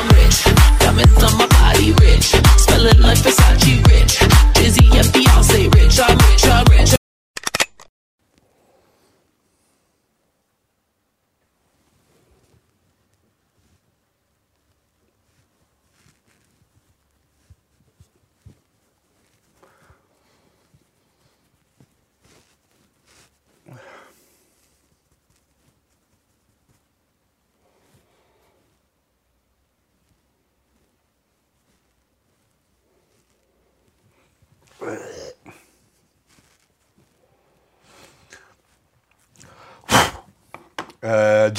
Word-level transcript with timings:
I'm 0.00 0.08
rich. 0.16 0.59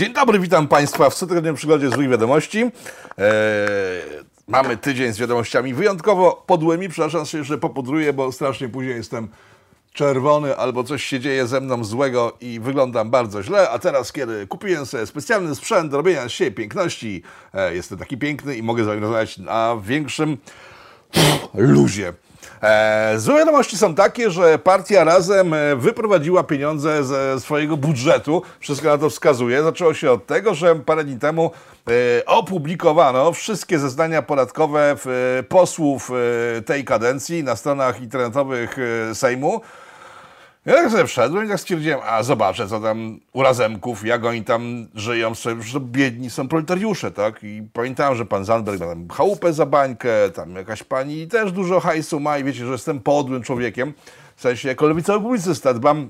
Dzień 0.01 0.13
dobry, 0.13 0.39
witam 0.39 0.67
Państwa 0.67 1.09
w 1.09 1.15
cotygodniowym 1.15 1.55
przygodzie 1.55 1.89
złych 1.89 2.09
wiadomości. 2.09 2.63
E, 2.63 2.71
mamy 4.47 4.77
tydzień 4.77 5.13
z 5.13 5.17
wiadomościami 5.17 5.73
wyjątkowo 5.73 6.43
podłymi. 6.47 6.89
Przepraszam 6.89 7.25
się, 7.25 7.43
że 7.43 7.57
popudruję, 7.57 8.13
bo 8.13 8.31
strasznie 8.31 8.69
później 8.69 8.95
jestem 8.95 9.27
czerwony 9.93 10.57
albo 10.57 10.83
coś 10.83 11.03
się 11.03 11.19
dzieje 11.19 11.47
ze 11.47 11.61
mną 11.61 11.83
złego 11.83 12.37
i 12.41 12.59
wyglądam 12.59 13.11
bardzo 13.11 13.43
źle. 13.43 13.69
A 13.69 13.79
teraz, 13.79 14.11
kiedy 14.11 14.47
kupiłem 14.47 14.85
sobie 14.85 15.05
specjalny 15.05 15.55
sprzęt 15.55 15.91
do 15.91 15.97
robienia 15.97 16.29
z 16.29 16.31
siebie 16.31 16.51
piękności, 16.51 17.23
e, 17.53 17.75
jestem 17.75 17.97
taki 17.97 18.17
piękny 18.17 18.55
i 18.55 18.63
mogę 18.63 18.83
z 18.83 18.87
wami 18.87 19.01
rozmawiać 19.01 19.37
na 19.37 19.77
większym 19.83 20.37
luzie. 21.53 22.13
E, 22.63 23.13
złe 23.17 23.37
wiadomości 23.37 23.77
są 23.77 23.95
takie, 23.95 24.31
że 24.31 24.59
partia 24.59 25.03
Razem 25.03 25.53
e, 25.53 25.75
wyprowadziła 25.75 26.43
pieniądze 26.43 27.03
ze 27.03 27.39
swojego 27.39 27.77
budżetu. 27.77 28.41
Wszystko 28.59 28.87
na 28.87 28.97
to 28.97 29.09
wskazuje. 29.09 29.63
Zaczęło 29.63 29.93
się 29.93 30.11
od 30.11 30.25
tego, 30.25 30.53
że 30.53 30.75
parę 30.75 31.03
dni 31.03 31.19
temu 31.19 31.51
e, 31.87 32.25
opublikowano 32.25 33.31
wszystkie 33.31 33.79
zeznania 33.79 34.21
podatkowe 34.21 34.95
w, 34.97 35.37
e, 35.39 35.43
posłów 35.43 36.11
e, 36.57 36.61
tej 36.61 36.85
kadencji 36.85 37.43
na 37.43 37.55
stronach 37.55 38.01
internetowych 38.01 38.77
Sejmu. 39.13 39.61
Ja 40.65 40.73
tak 40.73 40.91
sobie 40.91 41.05
wszedłem 41.05 41.45
i 41.45 41.49
tak 41.49 41.59
stwierdziłem, 41.59 41.99
a 42.05 42.23
zobaczę, 42.23 42.67
co 42.67 42.79
tam 42.79 43.19
u 43.33 43.43
Razemków, 43.43 44.05
jak 44.05 44.25
oni 44.25 44.43
tam 44.43 44.87
żyją, 44.95 45.35
sobie, 45.35 45.63
że 45.63 45.79
biedni 45.79 46.29
są 46.29 46.47
proletariusze, 46.47 47.11
tak? 47.11 47.43
I 47.43 47.63
pamiętałem, 47.73 48.15
że 48.17 48.25
pan 48.25 48.45
Zandberg 48.45 48.79
ma 48.79 48.85
tam 48.85 49.07
chałupę 49.09 49.53
za 49.53 49.65
bańkę, 49.65 50.29
tam 50.29 50.55
jakaś 50.55 50.83
pani 50.83 51.27
też 51.27 51.51
dużo 51.51 51.79
hajsu 51.79 52.19
ma 52.19 52.37
i 52.37 52.43
wiecie, 52.43 52.65
że 52.65 52.71
jestem 52.71 52.99
podłym 52.99 53.43
człowiekiem, 53.43 53.93
w 54.35 54.41
sensie 54.41 54.67
jako 54.67 54.87
lewicowy 54.87 55.19
publicysta 55.19 55.73
dbam 55.73 56.09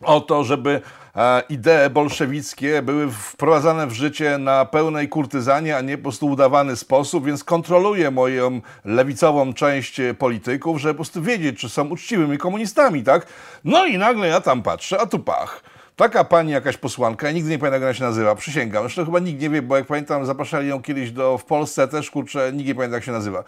o 0.00 0.20
to, 0.20 0.44
żeby 0.44 0.80
e, 1.16 1.42
idee 1.48 1.90
bolszewickie 1.90 2.82
były 2.82 3.10
wprowadzane 3.10 3.86
w 3.86 3.92
życie 3.92 4.38
na 4.38 4.64
pełnej 4.64 5.08
kurtyzanie, 5.08 5.76
a 5.76 5.80
nie 5.80 5.96
po 5.96 6.02
prostu 6.02 6.26
udawany 6.26 6.76
sposób, 6.76 7.26
więc 7.26 7.44
kontroluję 7.44 8.10
moją 8.10 8.60
lewicową 8.84 9.54
część 9.54 10.00
e, 10.00 10.14
polityków, 10.14 10.78
żeby 10.78 10.94
po 10.94 10.96
prostu 10.96 11.22
wiedzieć, 11.22 11.60
czy 11.60 11.68
są 11.68 11.88
uczciwymi 11.88 12.38
komunistami, 12.38 13.02
tak? 13.02 13.26
No 13.64 13.86
i 13.86 13.98
nagle 13.98 14.28
ja 14.28 14.40
tam 14.40 14.62
patrzę, 14.62 15.00
a 15.00 15.06
tu 15.06 15.18
pach. 15.18 15.62
Taka 15.96 16.24
pani, 16.24 16.52
jakaś 16.52 16.76
posłanka, 16.76 17.26
ja 17.26 17.32
nigdy 17.32 17.50
nie 17.50 17.58
pamiętam, 17.58 17.80
jak 17.80 17.88
ona 17.88 17.94
się 17.94 18.04
nazywa, 18.04 18.34
przysięgam. 18.34 18.82
Zresztą 18.82 19.04
chyba 19.04 19.18
nikt 19.18 19.40
nie 19.40 19.50
wie, 19.50 19.62
bo 19.62 19.76
jak 19.76 19.86
pamiętam, 19.86 20.26
zapraszali 20.26 20.68
ją 20.68 20.82
kiedyś 20.82 21.10
do, 21.10 21.38
w 21.38 21.44
Polsce 21.44 21.88
też, 21.88 22.10
kurczę, 22.10 22.52
nikt 22.52 22.68
nie 22.68 22.74
pamięta, 22.74 22.96
jak 22.96 23.04
się 23.04 23.12
nazywa. 23.12 23.44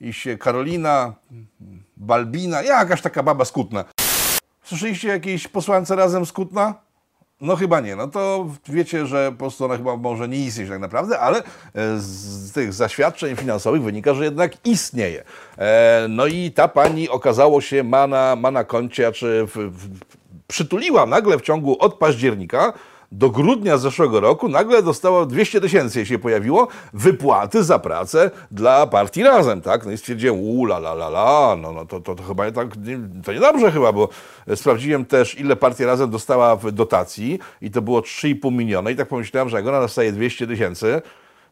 I 0.00 0.12
się 0.12 0.38
Karolina, 0.38 1.14
Balbina, 1.96 2.62
jakaś 2.62 3.02
taka 3.02 3.22
baba 3.22 3.44
skutna. 3.44 3.84
Słyszeliście 4.64 5.08
jakiejś 5.08 5.48
posłance 5.48 5.96
razem 5.96 6.26
z 6.26 6.32
Kutna? 6.32 6.74
No 7.40 7.56
chyba 7.56 7.80
nie. 7.80 7.96
No 7.96 8.08
to 8.08 8.46
wiecie, 8.68 9.06
że 9.06 9.32
po 9.32 9.38
prostu 9.38 9.64
ona 9.64 9.76
chyba 9.76 9.96
może 9.96 10.28
nie 10.28 10.38
istnieć 10.38 10.68
tak 10.68 10.80
naprawdę, 10.80 11.18
ale 11.20 11.38
e, 11.38 11.42
z 11.98 12.52
tych 12.52 12.72
zaświadczeń 12.72 13.36
finansowych 13.36 13.82
wynika, 13.82 14.14
że 14.14 14.24
jednak 14.24 14.66
istnieje. 14.66 15.24
E, 15.58 16.06
No 16.08 16.26
i 16.26 16.50
ta 16.52 16.68
pani 16.68 17.08
okazało 17.08 17.60
się 17.60 17.84
ma 17.84 18.06
na, 18.06 18.36
ma 18.36 18.50
na 18.50 18.64
koncie, 18.64 19.12
czy 19.12 19.46
w, 19.46 19.70
przytuliła 20.46 21.06
nagle 21.06 21.38
w 21.38 21.42
ciągu 21.42 21.76
od 21.78 21.94
października 21.94 22.72
do 23.18 23.30
grudnia 23.30 23.78
zeszłego 23.78 24.20
roku 24.20 24.48
nagle 24.48 24.82
dostała 24.82 25.26
200 25.26 25.60
tysięcy, 25.60 26.06
się 26.06 26.18
pojawiło, 26.18 26.68
wypłaty 26.92 27.64
za 27.64 27.78
pracę 27.78 28.30
dla 28.50 28.86
partii 28.86 29.22
Razem, 29.22 29.60
tak? 29.60 29.86
No 29.86 29.92
i 29.92 29.98
stwierdziłem, 29.98 30.40
u 30.40 30.64
la 30.64 30.76
la 30.76 30.92
la 30.92 31.06
la, 31.06 31.56
no, 31.56 31.72
no 31.72 31.86
to, 31.86 32.00
to, 32.00 32.14
to 32.14 32.22
chyba 32.22 32.50
tak, 32.50 32.76
nie, 32.76 33.00
to 33.24 33.32
niedobrze 33.32 33.72
chyba, 33.72 33.92
bo 33.92 34.08
sprawdziłem 34.54 35.04
też, 35.04 35.40
ile 35.40 35.56
partia 35.56 35.86
Razem 35.86 36.10
dostała 36.10 36.56
w 36.56 36.72
dotacji 36.72 37.38
i 37.62 37.70
to 37.70 37.82
było 37.82 38.00
3,5 38.00 38.52
miliona 38.52 38.90
i 38.90 38.96
tak 38.96 39.08
pomyślałem, 39.08 39.48
że 39.48 39.56
jak 39.56 39.66
ona 39.66 39.80
dostaje 39.80 40.12
200 40.12 40.46
tysięcy, 40.46 41.02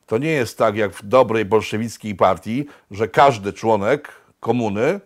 to 0.06 0.18
nie 0.18 0.30
jest 0.30 0.58
tak 0.58 0.76
jak 0.76 0.92
w 0.92 1.06
dobrej 1.06 1.44
bolszewickiej 1.44 2.14
partii, 2.14 2.66
że 2.90 3.08
każdy 3.08 3.52
członek 3.52 4.08
komuny 4.40 5.00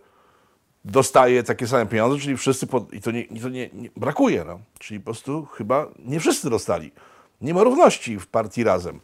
dostaje 0.86 1.42
takie 1.42 1.66
same 1.66 1.86
pieniądze, 1.86 2.18
czyli 2.18 2.36
wszyscy, 2.36 2.66
pod... 2.66 2.92
i 2.92 3.00
to, 3.00 3.10
nie, 3.10 3.22
i 3.22 3.40
to 3.40 3.48
nie, 3.48 3.70
nie 3.72 3.90
brakuje, 3.96 4.44
no. 4.44 4.60
czyli 4.78 5.00
po 5.00 5.04
prostu 5.04 5.46
chyba 5.46 5.86
nie 5.98 6.20
wszyscy 6.20 6.50
dostali. 6.50 6.92
Nie 7.40 7.54
ma 7.54 7.62
równości 7.62 8.18
w 8.18 8.26
partii 8.26 8.64
Razem. 8.64 9.00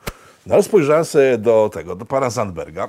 No 0.46 0.54
ale 0.54 0.62
spojrzałem 0.62 1.04
sobie 1.04 1.38
do 1.38 1.70
tego, 1.72 1.96
do 1.96 2.04
pana 2.04 2.30
Zandberga, 2.30 2.88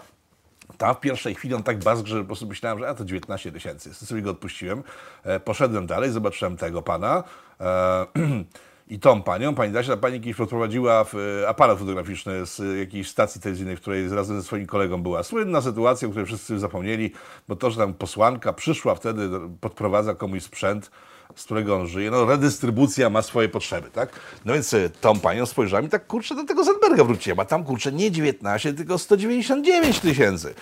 tam 0.78 0.96
w 0.96 1.00
pierwszej 1.00 1.36
chwili 1.36 1.54
on 1.54 1.64
tak 1.64 1.80
bazgrzy, 1.80 2.16
że 2.16 2.22
po 2.22 2.28
prostu 2.28 2.48
myślałem, 2.48 2.80
że 2.80 2.90
a 2.90 2.94
to 2.94 3.06
19 3.06 3.52
tysięcy. 3.52 3.94
Sobie 3.94 4.22
go 4.22 4.32
odpuściłem. 4.32 4.84
E, 5.24 5.40
poszedłem 5.40 5.88
dalej, 5.88 6.12
zobaczyłem 6.12 6.58
tego 6.58 6.82
pana. 6.82 7.24
E, 7.60 8.06
I 8.94 9.00
tą 9.00 9.24
panią, 9.24 9.56
pani 9.56 9.74
Dasia, 9.74 9.92
ta 9.92 9.98
pani 9.98 10.22
kiedyś 10.22 10.38
podprowadziła 10.38 11.04
w, 11.04 11.16
e, 11.16 11.50
aparat 11.50 11.80
fotograficzny 11.80 12.46
z 12.46 12.80
jakiejś 12.80 13.10
stacji 13.10 13.42
telewizyjnej, 13.42 13.78
w 13.78 13.82
której 13.82 14.10
razem 14.10 14.38
ze 14.42 14.44
swoim 14.44 14.66
kolegą 14.66 15.04
była. 15.04 15.24
Słynna 15.24 15.62
sytuacja, 15.62 16.08
o 16.08 16.12
której 16.12 16.28
wszyscy 16.28 16.60
zapomnieli, 16.60 17.12
bo 17.48 17.56
to, 17.56 17.72
że 17.72 17.78
tam 17.78 17.94
posłanka 17.94 18.54
przyszła 18.54 18.96
wtedy, 18.96 19.30
podprowadza 19.62 20.16
komuś 20.16 20.44
sprzęt, 20.44 20.92
z 21.36 21.44
którego 21.44 21.76
on 21.76 21.88
żyje. 21.88 22.12
No, 22.12 22.26
redystrybucja 22.26 23.10
ma 23.10 23.22
swoje 23.22 23.50
potrzeby, 23.50 23.90
tak? 23.90 24.10
No 24.46 24.54
więc 24.54 24.74
e, 24.74 24.90
tą 24.90 25.20
panią 25.20 25.46
spojrzałem 25.46 25.86
i 25.86 25.90
tak, 25.90 26.08
kurczę, 26.08 26.36
do 26.36 26.44
tego 26.44 26.64
Zandberga 26.64 27.04
wróciłem, 27.04 27.40
a 27.40 27.46
tam, 27.46 27.64
kurczę, 27.64 27.92
nie 27.92 28.12
19, 28.12 28.74
tylko 28.74 28.98
199 28.98 30.00
tysięcy. 30.00 30.54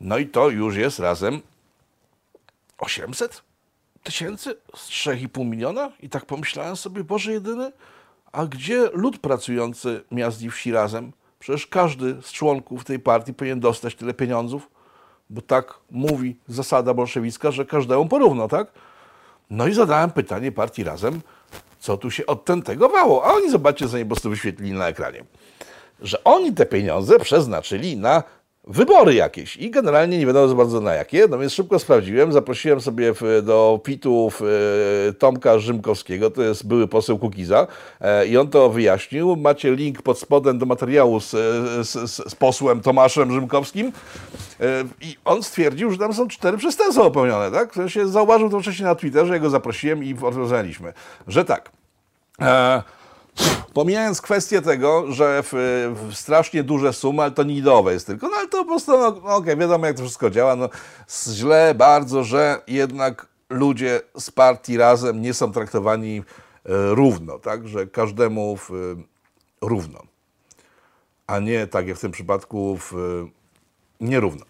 No 0.00 0.18
i 0.18 0.26
to 0.26 0.50
już 0.50 0.76
jest 0.76 0.98
razem 0.98 1.40
800 2.78 3.53
tysięcy 4.04 4.56
z 4.74 4.88
3,5 4.88 5.46
miliona? 5.46 5.92
I 6.00 6.08
tak 6.08 6.26
pomyślałem 6.26 6.76
sobie, 6.76 7.04
Boże 7.04 7.32
jedyny, 7.32 7.72
a 8.32 8.46
gdzie 8.46 8.90
lud 8.92 9.18
pracujący 9.18 10.04
miast 10.10 10.42
i 10.42 10.50
wsi 10.50 10.72
razem? 10.72 11.12
Przecież 11.38 11.66
każdy 11.66 12.22
z 12.22 12.32
członków 12.32 12.84
tej 12.84 12.98
partii 12.98 13.34
powinien 13.34 13.60
dostać 13.60 13.94
tyle 13.94 14.14
pieniądzów, 14.14 14.70
bo 15.30 15.40
tak 15.40 15.74
mówi 15.90 16.36
zasada 16.48 16.94
bolszewicka, 16.94 17.50
że 17.50 17.64
każdemu 17.64 18.08
porówno, 18.08 18.48
tak? 18.48 18.72
No 19.50 19.66
i 19.66 19.74
zadałem 19.74 20.10
pytanie 20.10 20.52
partii 20.52 20.84
razem, 20.84 21.20
co 21.80 21.96
tu 21.96 22.10
się 22.10 22.26
odtentegowało. 22.26 23.24
A 23.24 23.34
oni, 23.34 23.50
zobaczcie, 23.50 23.88
sobie 23.88 24.06
po 24.06 24.28
wyświetlili 24.28 24.72
na 24.72 24.88
ekranie, 24.88 25.24
że 26.00 26.24
oni 26.24 26.52
te 26.52 26.66
pieniądze 26.66 27.18
przeznaczyli 27.18 27.96
na 27.96 28.22
wybory 28.66 29.14
jakieś 29.14 29.56
i 29.56 29.70
generalnie 29.70 30.18
nie 30.18 30.26
wiadomo 30.26 30.48
za 30.48 30.54
bardzo 30.54 30.80
na 30.80 30.94
jakie, 30.94 31.26
no 31.30 31.38
więc 31.38 31.52
szybko 31.52 31.78
sprawdziłem, 31.78 32.32
zaprosiłem 32.32 32.80
sobie 32.80 33.12
do 33.42 33.80
pitów 33.84 34.42
e, 35.08 35.12
Tomka 35.12 35.58
Rzymkowskiego, 35.58 36.30
to 36.30 36.42
jest 36.42 36.66
były 36.66 36.88
poseł 36.88 37.18
Kukiza 37.18 37.66
e, 38.00 38.26
i 38.26 38.36
on 38.36 38.48
to 38.48 38.70
wyjaśnił. 38.70 39.36
Macie 39.36 39.74
link 39.76 40.02
pod 40.02 40.18
spodem 40.18 40.58
do 40.58 40.66
materiału 40.66 41.20
z, 41.20 41.30
z, 41.30 42.10
z, 42.10 42.30
z 42.30 42.34
posłem 42.34 42.80
Tomaszem 42.80 43.32
Rzymkowskim 43.32 43.92
e, 44.60 44.64
i 45.00 45.16
on 45.24 45.42
stwierdził, 45.42 45.90
że 45.90 45.98
tam 45.98 46.14
są 46.14 46.28
cztery 46.28 46.58
przestępstwa 46.58 47.04
popełnione, 47.04 47.50
tak? 47.50 47.72
W 47.72 47.74
sensie 47.74 48.08
zauważył 48.08 48.50
to 48.50 48.60
wcześniej 48.60 48.84
na 48.84 48.94
Twitterze, 48.94 49.32
ja 49.32 49.40
go 49.40 49.50
zaprosiłem 49.50 50.04
i 50.04 50.14
rozwiązaliśmy, 50.14 50.92
że 51.28 51.44
tak. 51.44 51.70
E, 52.40 52.82
Pomijając 53.74 54.20
kwestię 54.20 54.62
tego, 54.62 55.12
że 55.12 55.42
w, 55.42 55.52
w 55.94 56.14
strasznie 56.14 56.64
duże 56.64 56.92
sumy, 56.92 57.22
ale 57.22 57.30
to 57.30 57.42
nidowe 57.42 57.92
jest 57.92 58.06
tylko, 58.06 58.28
no 58.28 58.36
ale 58.36 58.48
to 58.48 58.58
po 58.58 58.64
prostu, 58.64 58.98
no, 58.98 59.34
okej, 59.36 59.56
wiadomo 59.56 59.86
jak 59.86 59.96
to 59.96 60.02
wszystko 60.02 60.30
działa, 60.30 60.56
no 60.56 60.68
źle 61.32 61.74
bardzo, 61.74 62.24
że 62.24 62.62
jednak 62.66 63.26
ludzie 63.50 64.00
z 64.18 64.30
partii 64.30 64.76
razem 64.76 65.22
nie 65.22 65.34
są 65.34 65.52
traktowani 65.52 66.18
e, 66.18 66.22
równo, 66.94 67.38
tak, 67.38 67.68
że 67.68 67.86
każdemu 67.86 68.56
w, 68.56 68.70
e, 68.70 68.74
równo, 69.60 69.98
a 71.26 71.38
nie 71.38 71.66
tak 71.66 71.88
jak 71.88 71.96
w 71.96 72.00
tym 72.00 72.12
przypadku 72.12 72.76
w, 72.76 72.92
e, 72.92 72.96
nierówno. 74.00 74.44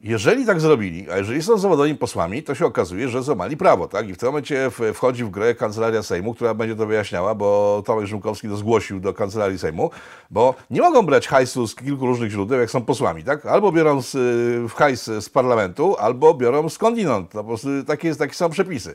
Jeżeli 0.00 0.46
tak 0.46 0.60
zrobili, 0.60 1.10
a 1.10 1.16
jeżeli 1.16 1.42
są 1.42 1.58
zawodowymi 1.58 1.94
posłami, 1.94 2.42
to 2.42 2.54
się 2.54 2.66
okazuje, 2.66 3.08
że 3.08 3.22
złamali 3.22 3.56
prawo, 3.56 3.88
tak? 3.88 4.08
I 4.08 4.14
w 4.14 4.18
tym 4.18 4.28
momencie 4.28 4.70
wchodzi 4.94 5.24
w 5.24 5.30
grę 5.30 5.54
Kancelaria 5.54 6.02
Sejmu, 6.02 6.34
która 6.34 6.54
będzie 6.54 6.76
to 6.76 6.86
wyjaśniała, 6.86 7.34
bo 7.34 7.82
Tomek 7.86 8.06
Rzymkowski 8.06 8.48
to 8.48 8.56
zgłosił 8.56 9.00
do 9.00 9.14
Kancelarii 9.14 9.58
Sejmu, 9.58 9.90
bo 10.30 10.54
nie 10.70 10.80
mogą 10.80 11.02
brać 11.02 11.28
hajsu 11.28 11.66
z 11.66 11.74
kilku 11.74 12.06
różnych 12.06 12.30
źródeł, 12.30 12.60
jak 12.60 12.70
są 12.70 12.80
posłami, 12.84 13.24
tak? 13.24 13.46
Albo 13.46 13.72
biorą 13.72 14.02
z, 14.02 14.14
y, 14.14 14.68
w 14.68 14.74
hajs 14.74 15.04
z 15.04 15.28
parlamentu, 15.28 15.96
albo 15.96 16.34
biorą 16.34 16.68
skądinąd. 16.68 17.34
No, 17.34 17.42
po 17.42 17.48
prostu 17.48 17.68
takie, 17.86 18.14
takie 18.14 18.34
są 18.34 18.50
przepisy. 18.50 18.94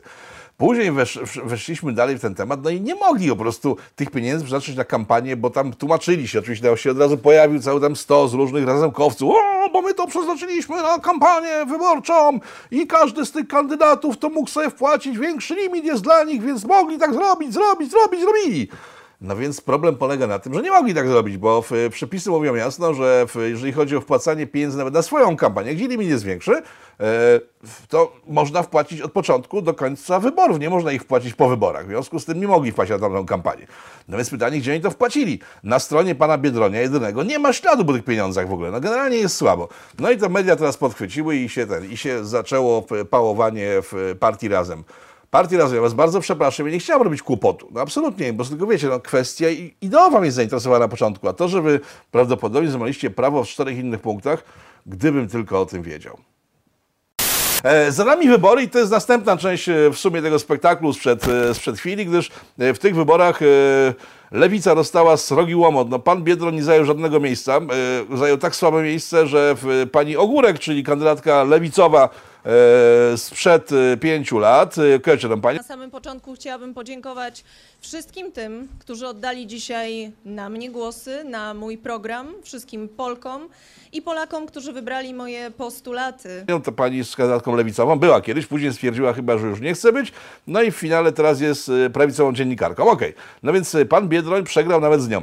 Później 0.56 0.92
wesz, 0.92 1.18
weszliśmy 1.44 1.92
dalej 1.92 2.18
w 2.18 2.20
ten 2.20 2.34
temat, 2.34 2.60
no 2.62 2.70
i 2.70 2.80
nie 2.80 2.94
mogli 2.94 3.28
po 3.28 3.36
prostu 3.36 3.76
tych 3.96 4.10
pieniędzy 4.10 4.44
przeznaczyć 4.44 4.76
na 4.76 4.84
kampanię, 4.84 5.36
bo 5.36 5.50
tam 5.50 5.72
tłumaczyli 5.72 6.28
się, 6.28 6.38
oczywiście 6.38 6.76
się 6.76 6.90
od 6.90 6.98
razu 6.98 7.18
pojawił 7.18 7.60
cały 7.60 7.80
tam 7.80 7.96
stos 7.96 8.32
różnych 8.32 8.66
razemkowców, 8.66 9.34
o, 9.34 9.70
bo 9.72 9.82
my 9.82 9.94
to 9.94 10.06
przeznaczyliśmy 10.06 10.76
na 10.76 10.98
kampanię 10.98 11.66
wyborczą 11.66 12.38
i 12.70 12.86
każdy 12.86 13.26
z 13.26 13.32
tych 13.32 13.48
kandydatów 13.48 14.18
to 14.18 14.28
mógł 14.28 14.50
sobie 14.50 14.70
wpłacić, 14.70 15.18
większy 15.18 15.54
limit 15.54 15.84
jest 15.84 16.02
dla 16.02 16.24
nich, 16.24 16.42
więc 16.42 16.64
mogli 16.64 16.98
tak 16.98 17.14
zrobić, 17.14 17.52
zrobić, 17.52 17.90
zrobić, 17.90 18.20
zrobili. 18.20 18.68
No 19.24 19.36
więc 19.36 19.60
problem 19.60 19.96
polega 19.96 20.26
na 20.26 20.38
tym, 20.38 20.54
że 20.54 20.62
nie 20.62 20.70
mogli 20.70 20.94
tak 20.94 21.08
zrobić, 21.08 21.36
bo 21.36 21.64
przepisy 21.90 22.30
mówią 22.30 22.54
jasno, 22.54 22.94
że 22.94 23.26
jeżeli 23.36 23.72
chodzi 23.72 23.96
o 23.96 24.00
wpłacanie 24.00 24.46
pieniędzy 24.46 24.78
nawet 24.78 24.94
na 24.94 25.02
swoją 25.02 25.36
kampanię, 25.36 25.74
gdzie 25.74 25.88
limit 25.88 26.08
jest 26.08 26.24
większy, 26.24 26.52
e, 26.52 26.62
to 27.88 28.12
można 28.26 28.62
wpłacić 28.62 29.00
od 29.00 29.12
początku 29.12 29.62
do 29.62 29.74
końca 29.74 30.20
wyborów. 30.20 30.58
Nie 30.58 30.70
można 30.70 30.92
ich 30.92 31.02
wpłacić 31.02 31.34
po 31.34 31.48
wyborach. 31.48 31.86
W 31.86 31.88
związku 31.88 32.20
z 32.20 32.24
tym 32.24 32.40
nie 32.40 32.48
mogli 32.48 32.72
wpłacić 32.72 32.90
na 32.90 32.98
tamtą 32.98 33.26
kampanię. 33.26 33.66
No 34.08 34.16
więc 34.16 34.30
pytanie, 34.30 34.58
gdzie 34.58 34.72
oni 34.72 34.80
to 34.80 34.90
wpłacili? 34.90 35.40
Na 35.62 35.78
stronie 35.78 36.14
pana 36.14 36.38
Biedronia 36.38 36.80
jedynego 36.80 37.22
nie 37.22 37.38
ma 37.38 37.52
śladu 37.52 37.84
po 37.84 37.92
tych 37.92 38.04
pieniądzach 38.04 38.48
w 38.48 38.52
ogóle. 38.52 38.70
No 38.70 38.80
generalnie 38.80 39.16
jest 39.16 39.36
słabo. 39.36 39.68
No 39.98 40.10
i 40.10 40.16
to 40.16 40.28
media 40.28 40.56
teraz 40.56 40.76
podchwyciły 40.76 41.36
i 41.36 41.48
się, 41.48 41.66
ten, 41.66 41.90
i 41.90 41.96
się 41.96 42.24
zaczęło 42.24 42.84
pałowanie 43.10 43.68
w 43.82 44.16
partii 44.20 44.48
Razem. 44.48 44.84
Partii 45.34 45.56
Razem, 45.56 45.76
ja 45.76 45.82
was 45.82 45.94
bardzo 45.94 46.20
przepraszam, 46.20 46.66
ja 46.66 46.72
nie 46.72 46.78
chciałem 46.78 47.02
robić 47.02 47.22
kłopotu. 47.22 47.68
No 47.72 47.80
absolutnie, 47.80 48.32
bo 48.32 48.44
tylko 48.44 48.66
wiecie, 48.66 48.88
no, 48.88 49.00
kwestia 49.00 49.46
ideowa 49.80 50.20
mnie 50.20 50.32
zainteresowała 50.32 50.78
na 50.78 50.88
początku, 50.88 51.28
a 51.28 51.32
to, 51.32 51.48
że 51.48 51.62
wy 51.62 51.80
prawdopodobnie 52.10 52.70
złamaliście 52.70 53.10
prawo 53.10 53.44
w 53.44 53.48
czterech 53.48 53.78
innych 53.78 54.00
punktach, 54.00 54.44
gdybym 54.86 55.28
tylko 55.28 55.60
o 55.60 55.66
tym 55.66 55.82
wiedział. 55.82 56.18
E, 57.64 57.92
Za 57.92 58.04
nami 58.04 58.28
wybory 58.28 58.62
i 58.62 58.68
to 58.68 58.78
jest 58.78 58.90
następna 58.90 59.36
część 59.36 59.68
e, 59.68 59.90
w 59.90 59.98
sumie 59.98 60.22
tego 60.22 60.38
spektaklu 60.38 60.92
sprzed, 60.92 61.28
e, 61.28 61.54
sprzed 61.54 61.78
chwili, 61.78 62.06
gdyż 62.06 62.30
w 62.58 62.78
tych 62.78 62.94
wyborach 62.94 63.40
Lewica 64.32 64.74
dostała 64.74 65.16
srogi 65.16 65.54
łomot. 65.54 65.90
No, 65.90 65.98
pan 65.98 66.24
Biedroń 66.24 66.54
nie 66.54 66.62
zajął 66.62 66.84
żadnego 66.84 67.20
miejsca. 67.20 67.60
Zajął 68.14 68.38
tak 68.38 68.56
słabe 68.56 68.82
miejsce, 68.82 69.26
że 69.26 69.56
pani 69.92 70.16
Ogórek, 70.16 70.58
czyli 70.58 70.84
kandydatka 70.84 71.44
lewicowa 71.44 72.08
sprzed 73.16 73.70
e, 73.72 73.96
pięciu 73.96 74.38
lat, 74.38 74.76
e, 74.78 74.98
kojarzycie 74.98 75.28
tam 75.28 75.40
pani? 75.40 75.58
Na 75.58 75.64
samym 75.64 75.90
początku 75.90 76.34
chciałabym 76.34 76.74
podziękować 76.74 77.44
wszystkim 77.80 78.32
tym, 78.32 78.68
którzy 78.78 79.06
oddali 79.06 79.46
dzisiaj 79.46 80.12
na 80.24 80.48
mnie 80.48 80.70
głosy, 80.70 81.24
na 81.24 81.54
mój 81.54 81.78
program, 81.78 82.34
wszystkim 82.42 82.88
Polkom 82.88 83.48
i 83.92 84.02
Polakom, 84.02 84.46
którzy 84.46 84.72
wybrali 84.72 85.14
moje 85.14 85.50
postulaty. 85.50 86.44
To 86.64 86.72
pani 86.72 86.96
jest 86.96 87.16
kandydatką 87.16 87.56
lewicową, 87.56 87.98
była 87.98 88.20
kiedyś, 88.20 88.46
później 88.46 88.72
stwierdziła 88.72 89.12
chyba, 89.12 89.38
że 89.38 89.46
już 89.46 89.60
nie 89.60 89.74
chce 89.74 89.92
być, 89.92 90.12
no 90.46 90.62
i 90.62 90.70
w 90.70 90.76
finale 90.76 91.12
teraz 91.12 91.40
jest 91.40 91.68
e, 91.68 91.90
prawicową 91.90 92.32
dziennikarką. 92.32 92.90
Okej, 92.90 93.14
no 93.42 93.52
więc 93.52 93.74
e, 93.74 93.84
pan 93.84 94.08
Biedroń 94.08 94.44
przegrał 94.44 94.80
nawet 94.80 95.02
z 95.02 95.08
nią. 95.08 95.22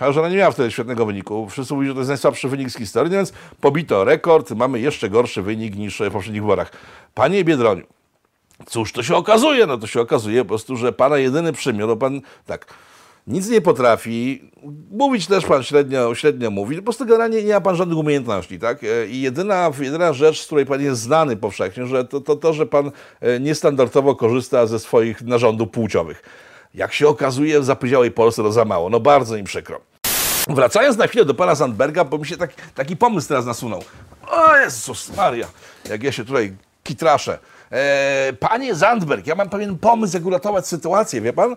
Ona 0.00 0.28
nie 0.28 0.36
miała 0.36 0.50
wtedy 0.50 0.70
świetnego 0.70 1.06
wyniku. 1.06 1.48
Wszyscy 1.48 1.74
mówią, 1.74 1.88
że 1.88 1.94
to 1.94 2.00
jest 2.00 2.08
najsłabszy 2.08 2.48
wynik 2.48 2.70
z 2.70 2.76
historii, 2.76 3.12
więc 3.12 3.32
pobito 3.60 4.04
rekord, 4.04 4.50
mamy 4.50 4.80
jeszcze 4.80 5.10
gorszy 5.10 5.42
wynik 5.42 5.76
niż 5.76 6.00
w 6.00 6.12
poprzednich 6.12 6.42
wyborach. 6.42 6.72
Panie 7.14 7.44
Biedroniu, 7.44 7.84
Cóż 8.66 8.92
to 8.92 9.02
się 9.02 9.16
okazuje? 9.16 9.66
No 9.66 9.78
to 9.78 9.86
się 9.86 10.00
okazuje 10.00 10.44
po 10.44 10.48
prostu, 10.48 10.76
że 10.76 10.92
pana 10.92 11.18
jedyny 11.18 11.52
przymiot, 11.52 11.88
bo 11.88 11.96
pan 11.96 12.20
tak 12.46 12.66
nic 13.26 13.48
nie 13.48 13.60
potrafi, 13.60 14.50
mówić 14.90 15.26
też 15.26 15.46
pan 15.46 15.62
średnio, 15.62 16.14
średnio 16.14 16.50
mówi, 16.50 16.76
po 16.76 16.82
prostu 16.82 17.06
generalnie 17.06 17.42
nie 17.42 17.54
ma 17.54 17.60
pan 17.60 17.76
żadnych 17.76 17.98
umiejętności, 17.98 18.58
tak? 18.58 18.84
E, 18.84 19.06
I 19.06 19.20
jedyna, 19.20 19.70
jedyna 19.80 20.12
rzecz, 20.12 20.42
z 20.42 20.46
której 20.46 20.66
pan 20.66 20.82
jest 20.82 21.00
znany 21.00 21.36
powszechnie, 21.36 21.86
że 21.86 22.04
to, 22.04 22.20
to, 22.20 22.36
to 22.36 22.52
że 22.52 22.66
pan 22.66 22.90
e, 23.20 23.40
niestandardowo 23.40 24.16
korzysta 24.16 24.66
ze 24.66 24.78
swoich 24.78 25.22
narządów 25.22 25.70
płciowych. 25.70 26.22
Jak 26.76 26.92
się 26.92 27.08
okazuje, 27.08 27.60
w 27.60 27.64
zapydziałej 27.64 28.10
Polsce 28.10 28.42
to 28.42 28.52
za 28.52 28.64
mało. 28.64 28.90
No 28.90 29.00
bardzo 29.00 29.36
mi 29.36 29.44
przykro. 29.44 29.80
Wracając 30.48 30.96
na 30.96 31.06
chwilę 31.06 31.24
do 31.24 31.34
pana 31.34 31.54
Zandberga, 31.54 32.04
bo 32.04 32.18
mi 32.18 32.26
się 32.26 32.36
taki, 32.74 32.96
pomysł 32.96 33.28
teraz 33.28 33.46
nasunął. 33.46 33.82
O 34.28 34.56
Jezus 34.56 35.16
Maria, 35.16 35.46
jak 35.88 36.02
ja 36.02 36.12
się 36.12 36.24
tutaj 36.24 36.56
kitraszę. 36.82 37.38
E, 37.70 38.32
panie 38.40 38.74
Zandberg, 38.74 39.26
ja 39.26 39.34
mam 39.34 39.48
pewien 39.48 39.78
pomysł, 39.78 40.16
jak 40.16 40.26
uratować 40.26 40.66
sytuację, 40.66 41.20
wie 41.20 41.32
pan? 41.32 41.56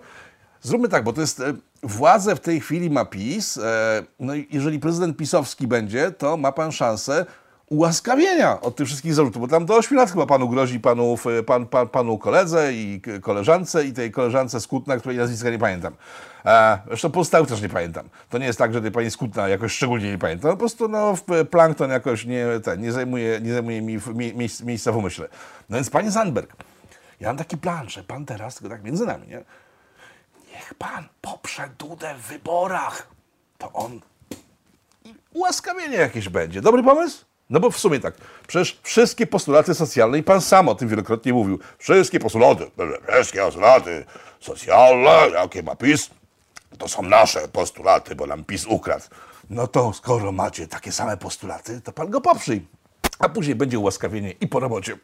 Zróbmy 0.61 0.89
tak, 0.89 1.03
bo 1.03 1.13
to 1.13 1.21
jest, 1.21 1.39
e, 1.39 1.53
władzę 1.83 2.35
w 2.35 2.39
tej 2.39 2.61
chwili 2.61 2.89
ma 2.89 3.05
PiS, 3.05 3.57
e, 3.57 4.03
no 4.19 4.35
i 4.35 4.47
jeżeli 4.51 4.79
prezydent 4.79 5.17
pisowski 5.17 5.67
będzie, 5.67 6.11
to 6.11 6.37
ma 6.37 6.51
pan 6.51 6.71
szansę 6.71 7.25
ułaskawienia 7.69 8.61
od 8.61 8.75
tych 8.75 8.87
wszystkich 8.87 9.13
zarzutów, 9.13 9.41
bo 9.41 9.47
tam 9.47 9.65
do 9.65 9.75
8 9.75 9.97
lat 9.97 10.11
chyba 10.11 10.25
panu 10.25 10.49
grozi 10.49 10.79
panu, 10.79 11.15
pan, 11.45 11.65
pan, 11.65 11.87
panu 11.87 12.17
koledze 12.17 12.73
i 12.73 13.01
koleżance 13.21 13.85
i 13.85 13.93
tej 13.93 14.11
koleżance 14.11 14.59
Skutna, 14.61 14.97
której 14.97 15.17
nazwiska 15.17 15.49
nie 15.49 15.59
pamiętam. 15.59 15.95
E, 16.45 16.79
zresztą 16.87 17.11
pozostałych 17.11 17.49
też 17.49 17.61
nie 17.61 17.69
pamiętam. 17.69 18.09
To 18.29 18.37
nie 18.37 18.45
jest 18.45 18.59
tak, 18.59 18.73
że 18.73 18.81
tej 18.81 18.91
pani 18.91 19.11
Skutna 19.11 19.47
jakoś 19.47 19.71
szczególnie 19.73 20.11
nie 20.11 20.17
pamiętam. 20.17 20.51
Po 20.51 20.57
prostu 20.57 20.87
no, 20.87 21.15
w- 21.15 21.45
plankton 21.49 21.89
jakoś 21.91 22.25
nie, 22.25 22.45
ten, 22.63 22.81
nie 22.81 22.91
zajmuje, 22.91 23.39
nie 23.41 23.53
zajmuje 23.53 23.81
mi 23.81 23.99
w- 23.99 24.15
mie, 24.15 24.33
miejsc, 24.33 24.61
miejsca 24.61 24.91
w 24.91 24.97
umyśle. 24.97 25.27
No 25.69 25.75
więc 25.77 25.89
panie 25.89 26.11
Zandberg, 26.11 26.53
ja 27.19 27.27
mam 27.27 27.37
taki 27.37 27.57
plan, 27.57 27.89
że 27.89 28.03
pan 28.03 28.25
teraz, 28.25 28.55
tylko 28.55 28.69
tak 28.75 28.83
między 28.83 29.05
nami, 29.05 29.27
nie? 29.27 29.43
Niech 30.53 30.73
pan 30.73 31.07
poprze 31.21 31.69
Dudę 31.77 32.15
w 32.15 32.27
wyborach. 32.27 33.07
To 33.57 33.71
on 33.73 33.99
i 35.05 35.13
ułaskawienie 35.33 35.97
jakieś 35.97 36.29
będzie. 36.29 36.61
Dobry 36.61 36.83
pomysł? 36.83 37.28
No 37.49 37.59
bo 37.59 37.71
w 37.71 37.79
sumie 37.79 37.99
tak, 37.99 38.13
przecież 38.47 38.79
wszystkie 38.83 39.27
postulaty 39.27 39.75
socjalne, 39.75 40.17
i 40.17 40.23
pan 40.23 40.41
sam 40.41 40.69
o 40.69 40.75
tym 40.75 40.87
wielokrotnie 40.89 41.33
mówił, 41.33 41.59
wszystkie 41.77 42.19
postulaty, 42.19 42.71
wszystkie 43.11 43.39
postulaty 43.39 44.05
socjalne, 44.39 45.29
jakie 45.33 45.63
ma 45.63 45.75
PiS, 45.75 46.09
to 46.77 46.87
są 46.87 47.01
nasze 47.01 47.47
postulaty, 47.47 48.15
bo 48.15 48.25
nam 48.25 48.43
PiS 48.43 48.65
ukradł. 48.65 49.05
No 49.49 49.67
to 49.67 49.93
skoro 49.93 50.31
macie 50.31 50.67
takie 50.67 50.91
same 50.91 51.17
postulaty, 51.17 51.81
to 51.81 51.91
pan 51.91 52.09
go 52.09 52.21
poprzyj. 52.21 52.65
A 53.19 53.29
później 53.29 53.55
będzie 53.55 53.79
ułaskawienie 53.79 54.31
i 54.31 54.47
po 54.47 54.59
robocie. 54.59 54.97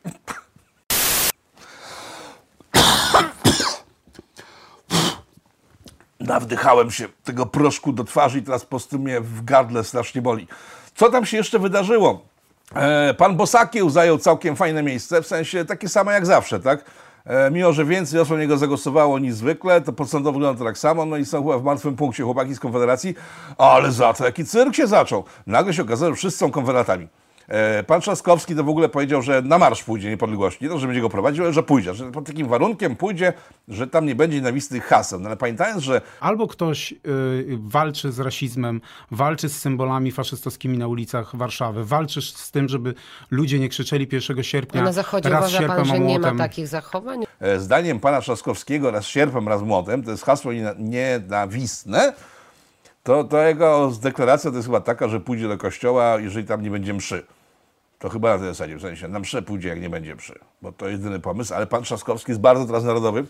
Nawdychałem 6.20 6.92
się 6.92 7.08
tego 7.24 7.46
proszku 7.46 7.94
do 7.94 8.04
twarzy 8.04 8.40
i 8.40 8.42
teraz 8.42 8.62
po 8.62 8.70
prostu 8.70 9.00
mnie 9.00 9.22
w 9.22 9.46
gardle 9.46 9.84
strasznie 9.84 10.22
boli. 10.22 10.48
Co 10.96 11.10
tam 11.10 11.26
się 11.26 11.38
jeszcze 11.38 11.60
wydarzyło? 11.60 12.35
E, 12.74 13.14
pan 13.14 13.36
Bosakieł 13.38 13.90
zajął 13.90 14.18
całkiem 14.18 14.56
fajne 14.56 14.84
miejsce, 14.84 15.22
w 15.22 15.28
sensie 15.28 15.66
takie 15.66 15.90
same 15.90 16.14
jak 16.14 16.26
zawsze, 16.26 16.60
tak? 16.60 16.86
E, 17.26 17.52
mimo, 17.52 17.74
że 17.74 17.86
więcej 17.86 18.20
osób 18.20 18.40
niego 18.40 18.58
zagłosowało 18.58 19.20
niż 19.20 19.34
zwykle, 19.34 19.82
to 19.82 19.94
procentowo 19.94 20.32
wygląda 20.32 20.60
to 20.60 20.66
tak 20.66 20.78
samo, 20.78 21.06
no 21.06 21.18
i 21.18 21.26
są 21.26 21.44
chyba 21.44 21.58
w 21.58 21.64
martwym 21.64 21.96
punkcie 21.96 22.24
chłopaki 22.24 22.56
z 22.56 22.60
Konfederacji, 22.60 23.16
ale 23.58 23.92
za 23.92 24.14
to 24.14 24.26
jaki 24.26 24.46
cyrk 24.46 24.76
się 24.76 24.88
zaczął. 24.88 25.24
Nagle 25.48 25.74
się 25.74 25.82
okazało, 25.82 26.12
że 26.12 26.18
wszyscy 26.18 26.40
są 26.40 26.52
konfederatami. 26.52 27.08
E, 27.48 27.84
Pan 27.84 28.02
Trzaskowski 28.02 28.56
to 28.56 28.64
w 28.64 28.70
ogóle 28.70 28.90
powiedział, 28.90 29.22
że 29.22 29.42
na 29.42 29.58
marsz 29.58 29.84
pójdzie 29.84 30.10
niepodległości. 30.10 30.64
Nie 30.64 30.70
to, 30.70 30.80
że 30.80 30.88
będzie 30.88 31.02
go 31.02 31.10
prowadził, 31.10 31.44
ale 31.44 31.54
że 31.54 31.64
pójdzie. 31.64 31.94
Że 31.94 32.12
pod 32.12 32.26
takim 32.26 32.48
warunkiem 32.48 32.96
pójdzie, 32.96 33.34
że 33.68 33.88
tam 33.88 34.06
nie 34.06 34.16
będzie 34.16 34.38
nienawistnych 34.38 34.84
haseł. 34.86 35.20
No 35.20 35.28
ale 35.28 35.38
pamiętając, 35.38 35.84
że 35.84 36.02
Albo 36.20 36.48
ktoś 36.48 36.92
y, 36.92 36.98
walczy 37.60 38.12
z 38.12 38.20
rasizmem, 38.20 38.82
walczy 39.12 39.50
z 39.50 39.60
symbolami 39.60 40.12
faszystowskimi 40.12 40.78
na 40.78 40.88
ulicach 40.88 41.36
Warszawy, 41.36 41.86
walczy 41.86 42.22
z 42.22 42.52
tym, 42.52 42.70
żeby 42.70 42.94
ludzie 43.32 43.60
nie 43.60 43.70
krzyczeli 43.70 44.08
1 44.12 44.44
sierpnia 44.44 44.82
A 44.82 44.84
na 44.84 44.92
zachodzie 44.94 45.30
raz 45.30 45.40
uważa 45.40 45.58
sierpem, 45.58 45.78
pan, 45.78 45.86
że 45.86 46.00
nie 46.00 46.20
ma 46.20 46.36
takich 46.36 46.68
zachowań? 46.68 47.24
e, 47.40 47.60
zdaniem 47.60 48.00
pana 48.00 48.22
Trzaskowskiego 48.22 48.92
raz 48.92 49.06
sierpem, 49.06 49.48
raz 49.48 49.62
młotem, 49.62 50.04
to 50.04 50.12
jest 50.12 50.24
hasło 50.26 50.52
niena- 50.54 50.76
nienawistne, 50.80 52.14
to, 53.06 53.24
to 53.24 53.42
jego 53.42 53.92
deklaracja 54.02 54.52
to 54.52 54.56
jest 54.58 54.68
chyba 54.68 54.82
taka, 54.82 55.08
że 55.08 55.20
pójdzie 55.20 55.48
do 55.48 55.58
kościoła, 55.58 56.20
jeżeli 56.20 56.48
tam 56.48 56.62
nie 56.62 56.72
będzie 56.72 56.94
mszy. 56.94 57.26
To 58.00 58.10
chyba 58.10 58.30
na 58.34 58.38
tej 58.38 58.48
zasadzie, 58.48 58.78
w 58.78 58.82
sensie 58.82 59.08
na 59.08 59.20
mszę 59.20 59.42
pójdzie, 59.42 59.70
jak 59.70 59.82
nie 59.82 59.90
będzie 59.90 60.16
mszy. 60.16 60.40
Bo 60.62 60.72
to 60.72 60.90
jedyny 60.90 61.20
pomysł, 61.20 61.54
ale 61.54 61.68
pan 61.68 61.84
Trzaskowski 61.84 62.32
jest 62.32 62.42
bardzo 62.42 62.66
teraz 62.66 62.84
narodowy. 62.84 63.26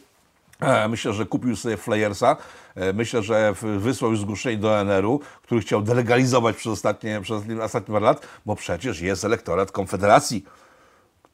E, 0.59 0.87
Myślę, 0.87 1.13
że 1.13 1.25
kupił 1.25 1.55
sobie 1.55 1.77
flyersa. 1.77 2.37
E, 2.75 2.93
Myślę, 2.93 3.23
że 3.23 3.53
wysłał 3.77 4.11
już 4.11 4.19
zgłoszenie 4.19 4.57
do 4.57 4.73
ONR-u, 4.79 5.19
który 5.43 5.61
chciał 5.61 5.81
delegalizować 5.81 6.55
przez 6.55 6.71
ostatnie, 6.73 7.21
przez 7.21 7.43
ostatnie 7.61 7.93
parę 7.93 8.05
lat, 8.05 8.27
bo 8.45 8.55
przecież 8.55 9.01
jest 9.01 9.25
elektorat 9.25 9.71
Konfederacji, 9.71 10.45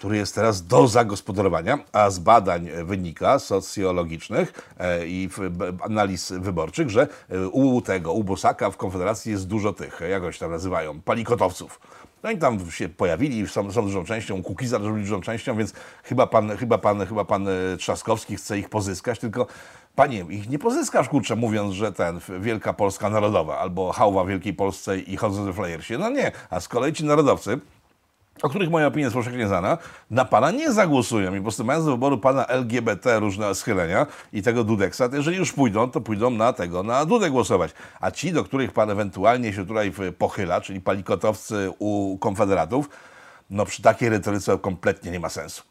który 0.01 0.17
jest 0.17 0.35
teraz 0.35 0.67
do 0.67 0.87
zagospodarowania, 0.87 1.79
a 1.93 2.09
z 2.09 2.19
badań 2.19 2.69
wynika 2.83 3.39
socjologicznych 3.39 4.73
e, 4.79 5.07
i 5.07 5.29
analiz 5.81 6.31
wyborczych, 6.31 6.89
że 6.89 7.07
e, 7.29 7.47
u 7.47 7.81
tego, 7.81 8.13
u 8.13 8.23
Bosaka 8.23 8.71
w 8.71 8.77
Konfederacji 8.77 9.31
jest 9.31 9.47
dużo 9.47 9.73
tych, 9.73 10.01
e, 10.01 10.09
jak 10.09 10.23
oni 10.23 10.33
się 10.33 10.39
tam 10.39 10.51
nazywają, 10.51 11.01
palikotowców. 11.01 11.79
No 12.23 12.31
i 12.31 12.37
tam 12.37 12.71
się 12.71 12.89
pojawili, 12.89 13.47
są, 13.47 13.71
są 13.71 13.81
dużą 13.81 14.05
częścią, 14.05 14.43
Kukiza 14.43 14.79
też 14.79 14.87
dużą 14.87 15.21
częścią, 15.21 15.57
więc 15.57 15.73
chyba 16.03 16.27
pan, 16.27 16.57
chyba 16.57 16.77
pan, 16.77 17.05
chyba 17.05 17.25
pan 17.25 17.47
Trzaskowski 17.77 18.35
chce 18.35 18.59
ich 18.59 18.69
pozyskać, 18.69 19.19
tylko 19.19 19.47
panie, 19.95 20.25
ich 20.29 20.49
nie 20.49 20.59
pozyskasz, 20.59 21.09
kurczę, 21.09 21.35
mówiąc, 21.35 21.73
że 21.73 21.91
ten 21.91 22.19
Wielka 22.39 22.73
Polska 22.73 23.09
Narodowa 23.09 23.57
albo 23.57 23.91
Hałwa 23.91 24.25
Wielkiej 24.25 24.53
Polsce 24.53 24.99
i 24.99 25.17
chodzą 25.17 25.45
ze 25.45 25.53
flyersie. 25.53 25.97
No 25.97 26.09
nie, 26.09 26.31
a 26.49 26.59
z 26.59 26.67
kolei 26.67 26.93
ci 26.93 27.05
narodowcy, 27.05 27.59
o 28.41 28.49
których 28.49 28.69
moja 28.69 28.87
opinia 28.87 29.05
jest 29.05 29.15
powszechnie 29.15 29.47
znana, 29.47 29.77
na 30.09 30.25
pana 30.25 30.51
nie 30.51 30.71
zagłosują 30.71 31.33
i 31.33 31.37
po 31.37 31.43
prostu 31.43 31.65
mając 31.65 31.85
do 31.85 31.91
wyboru 31.91 32.17
pana 32.17 32.47
LGBT 32.47 33.19
różne 33.19 33.55
schylenia 33.55 34.07
i 34.33 34.41
tego 34.41 34.63
Dudeksa, 34.63 35.09
to 35.09 35.15
jeżeli 35.15 35.37
już 35.37 35.53
pójdą, 35.53 35.91
to 35.91 36.01
pójdą 36.01 36.29
na 36.29 36.53
tego, 36.53 36.83
na 36.83 37.05
Dudę 37.05 37.29
głosować. 37.29 37.71
A 37.99 38.11
ci, 38.11 38.31
do 38.31 38.43
których 38.43 38.71
pan 38.71 38.89
ewentualnie 38.89 39.53
się 39.53 39.65
tutaj 39.65 39.91
pochyla, 40.17 40.61
czyli 40.61 40.81
palikotowcy 40.81 41.71
u 41.79 42.17
konfederatów, 42.17 42.89
no 43.49 43.65
przy 43.65 43.81
takiej 43.81 44.09
retoryce 44.09 44.57
kompletnie 44.57 45.11
nie 45.11 45.19
ma 45.19 45.29
sensu. 45.29 45.63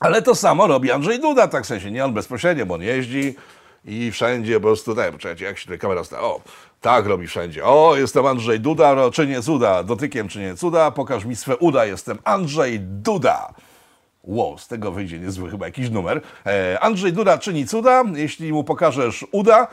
Ale 0.00 0.22
to 0.22 0.34
samo 0.34 0.66
robi 0.66 0.92
Andrzej 0.92 1.20
Duda, 1.20 1.48
tak 1.48 1.64
w 1.64 1.66
sensie, 1.66 1.90
nie 1.90 2.04
on 2.04 2.14
bezpośrednio, 2.14 2.66
bo 2.66 2.74
on 2.74 2.82
jeździ 2.82 3.36
i 3.84 4.12
wszędzie 4.12 4.54
po 4.54 4.60
prostu, 4.60 4.94
tak, 4.94 5.12
poczekajcie, 5.12 5.44
jak 5.44 5.58
się 5.58 5.64
tutaj 5.64 5.78
kamera 5.78 6.04
stała, 6.04 6.22
o, 6.22 6.40
tak 6.80 7.06
robi 7.06 7.26
wszędzie, 7.26 7.64
o, 7.64 7.96
jestem 7.96 8.26
Andrzej 8.26 8.60
Duda, 8.60 9.10
czy 9.10 9.26
nie 9.26 9.42
cuda, 9.42 9.82
dotykiem 9.82 10.28
czy 10.28 10.38
nie 10.38 10.56
cuda, 10.56 10.90
pokaż 10.90 11.24
mi 11.24 11.36
swe 11.36 11.56
uda, 11.56 11.84
jestem 11.84 12.18
Andrzej 12.24 12.80
Duda. 12.80 13.54
Wow, 14.26 14.58
z 14.58 14.68
tego 14.68 14.92
wyjdzie 14.92 15.18
niezły 15.18 15.50
chyba 15.50 15.66
jakiś 15.66 15.90
numer. 15.90 16.20
E, 16.46 16.80
Andrzej 16.80 17.12
Duda 17.12 17.38
czyni 17.38 17.66
cuda, 17.66 18.02
jeśli 18.14 18.52
mu 18.52 18.64
pokażesz 18.64 19.26
uda. 19.32 19.66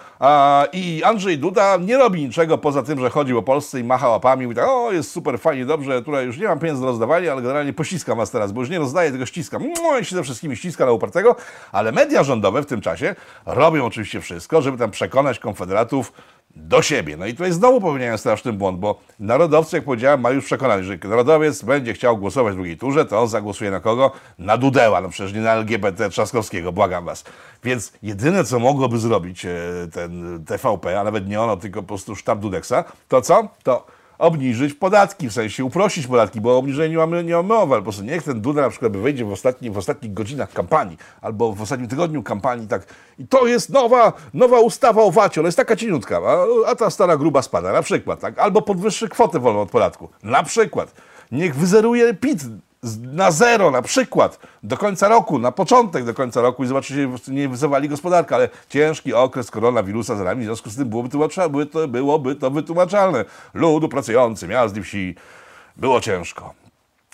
I 0.73 1.03
Andrzej 1.03 1.37
Duda 1.37 1.77
nie 1.77 1.97
robi 1.97 2.23
niczego 2.25 2.57
poza 2.57 2.83
tym, 2.83 2.99
że 2.99 3.09
chodzi 3.09 3.33
po 3.33 3.43
Polsce 3.43 3.79
i 3.79 3.83
macha 3.83 4.09
łapami 4.09 4.43
mówi 4.43 4.55
tak, 4.55 4.67
o 4.69 4.91
jest 4.91 5.11
super, 5.11 5.39
fajnie, 5.39 5.65
dobrze, 5.65 6.01
tutaj 6.01 6.25
już 6.25 6.37
nie 6.37 6.47
mam 6.47 6.59
pieniędzy 6.59 6.81
do 6.81 6.87
rozdawania, 6.87 7.31
ale 7.31 7.41
generalnie 7.41 7.73
pościskam 7.73 8.17
was 8.17 8.31
teraz, 8.31 8.51
bo 8.51 8.61
już 8.61 8.69
nie 8.69 8.79
rozdaję, 8.79 9.11
tylko 9.11 9.25
ściskam. 9.25 9.61
Mua, 9.61 9.99
I 9.99 10.05
się 10.05 10.15
ze 10.15 10.23
wszystkimi 10.23 10.55
ściska 10.55 10.85
na 10.85 10.91
upartego. 10.91 11.35
Ale 11.71 11.91
media 11.91 12.23
rządowe 12.23 12.61
w 12.61 12.65
tym 12.65 12.81
czasie 12.81 13.15
robią 13.45 13.85
oczywiście 13.85 14.21
wszystko, 14.21 14.61
żeby 14.61 14.77
tam 14.77 14.91
przekonać 14.91 15.39
konfederatów 15.39 16.13
do 16.55 16.81
siebie. 16.81 17.17
No 17.17 17.25
i 17.25 17.31
tutaj 17.31 17.51
znowu 17.51 17.81
popełniają 17.81 18.17
straszny 18.17 18.53
błąd, 18.53 18.79
bo 18.79 18.99
narodowcy, 19.19 19.75
jak 19.75 19.85
powiedziałem, 19.85 20.21
mają 20.21 20.35
już 20.35 20.45
przekonanie, 20.45 20.83
że 20.83 20.97
narodowiec 21.03 21.63
będzie 21.63 21.93
chciał 21.93 22.17
głosować 22.17 22.53
w 22.53 22.55
drugiej 22.55 22.77
turze, 22.77 23.05
to 23.05 23.19
on 23.21 23.27
zagłosuje 23.27 23.71
na 23.71 23.79
kogo? 23.79 24.11
Na 24.39 24.57
Dudeła, 24.57 25.01
no 25.01 25.09
przecież 25.09 25.33
nie 25.33 25.41
na 25.41 25.53
LGBT 25.53 26.09
Trzaskowskiego, 26.09 26.71
błagam 26.71 27.05
was. 27.05 27.23
Więc 27.63 27.93
jedyne, 28.03 28.43
co 28.43 28.59
mogłoby 28.59 28.99
zrobić 28.99 29.45
e, 29.45 29.51
ten 29.93 30.43
TVP, 30.45 30.99
a 30.99 31.03
nawet 31.03 31.27
nie 31.27 31.41
ono, 31.41 31.57
tylko 31.57 31.81
po 31.81 31.87
prostu 31.87 32.15
sztab 32.15 32.39
Dudeksa, 32.39 32.83
to 33.07 33.21
co? 33.21 33.47
To 33.63 33.85
obniżyć 34.21 34.73
podatki, 34.73 35.29
w 35.29 35.33
sensie 35.33 35.65
uprościć 35.65 36.07
podatki, 36.07 36.41
bo 36.41 36.53
o 36.53 36.57
obniżeniu 36.57 36.99
mamy, 36.99 37.23
nie 37.23 37.33
mamy 37.33 37.47
mowy, 37.47 37.73
ale 37.73 37.83
po 37.83 37.91
niech 38.03 38.23
ten 38.23 38.41
Duda 38.41 38.61
na 38.61 38.69
przykład 38.69 38.97
wyjdzie 38.97 39.25
w, 39.25 39.31
ostatni, 39.31 39.71
w 39.71 39.77
ostatnich 39.77 40.13
godzinach 40.13 40.53
kampanii 40.53 40.97
albo 41.21 41.53
w 41.53 41.61
ostatnim 41.61 41.89
tygodniu 41.89 42.23
kampanii 42.23 42.67
tak 42.67 42.85
i 43.19 43.27
to 43.27 43.47
jest 43.47 43.69
nowa, 43.69 44.13
nowa 44.33 44.59
ustawa 44.59 45.01
o 45.01 45.11
VAT-ie, 45.11 45.41
ona 45.41 45.47
jest 45.47 45.57
taka 45.57 45.75
cieniutka, 45.75 46.17
a, 46.17 46.71
a 46.71 46.75
ta 46.75 46.89
stara 46.89 47.17
gruba 47.17 47.41
spada, 47.41 47.71
na 47.71 47.81
przykład, 47.81 48.19
tak? 48.19 48.39
albo 48.39 48.61
podwyższy 48.61 49.09
kwotę 49.09 49.39
wolną 49.39 49.61
od 49.61 49.71
podatku, 49.71 50.09
na 50.23 50.43
przykład. 50.43 50.93
Niech 51.31 51.55
wyzeruje 51.55 52.13
PIT 52.13 52.43
na 53.01 53.31
zero 53.31 53.71
na 53.71 53.81
przykład 53.81 54.39
do 54.63 54.77
końca 54.77 55.07
roku, 55.07 55.39
na 55.39 55.51
początek 55.51 56.05
do 56.05 56.13
końca 56.13 56.41
roku 56.41 56.63
i 56.63 56.67
zobaczycie, 56.67 57.09
nie 57.27 57.57
zawali 57.57 57.89
gospodarka, 57.89 58.35
ale 58.35 58.49
ciężki 58.69 59.13
okres 59.13 59.51
koronawirusa 59.51 60.15
za 60.15 60.23
nami, 60.23 60.41
w 60.41 60.45
związku 60.45 60.69
z 60.69 60.75
tym 60.75 60.89
byłoby, 60.89 61.09
byłoby, 61.09 61.65
to, 61.65 61.87
byłoby 61.87 62.35
to 62.35 62.51
wytłumaczalne. 62.51 63.25
Ludu 63.53 63.89
pracujący, 63.89 64.47
miast 64.47 64.77
i 64.77 64.83
wsi, 64.83 65.15
było 65.77 66.01
ciężko. 66.01 66.53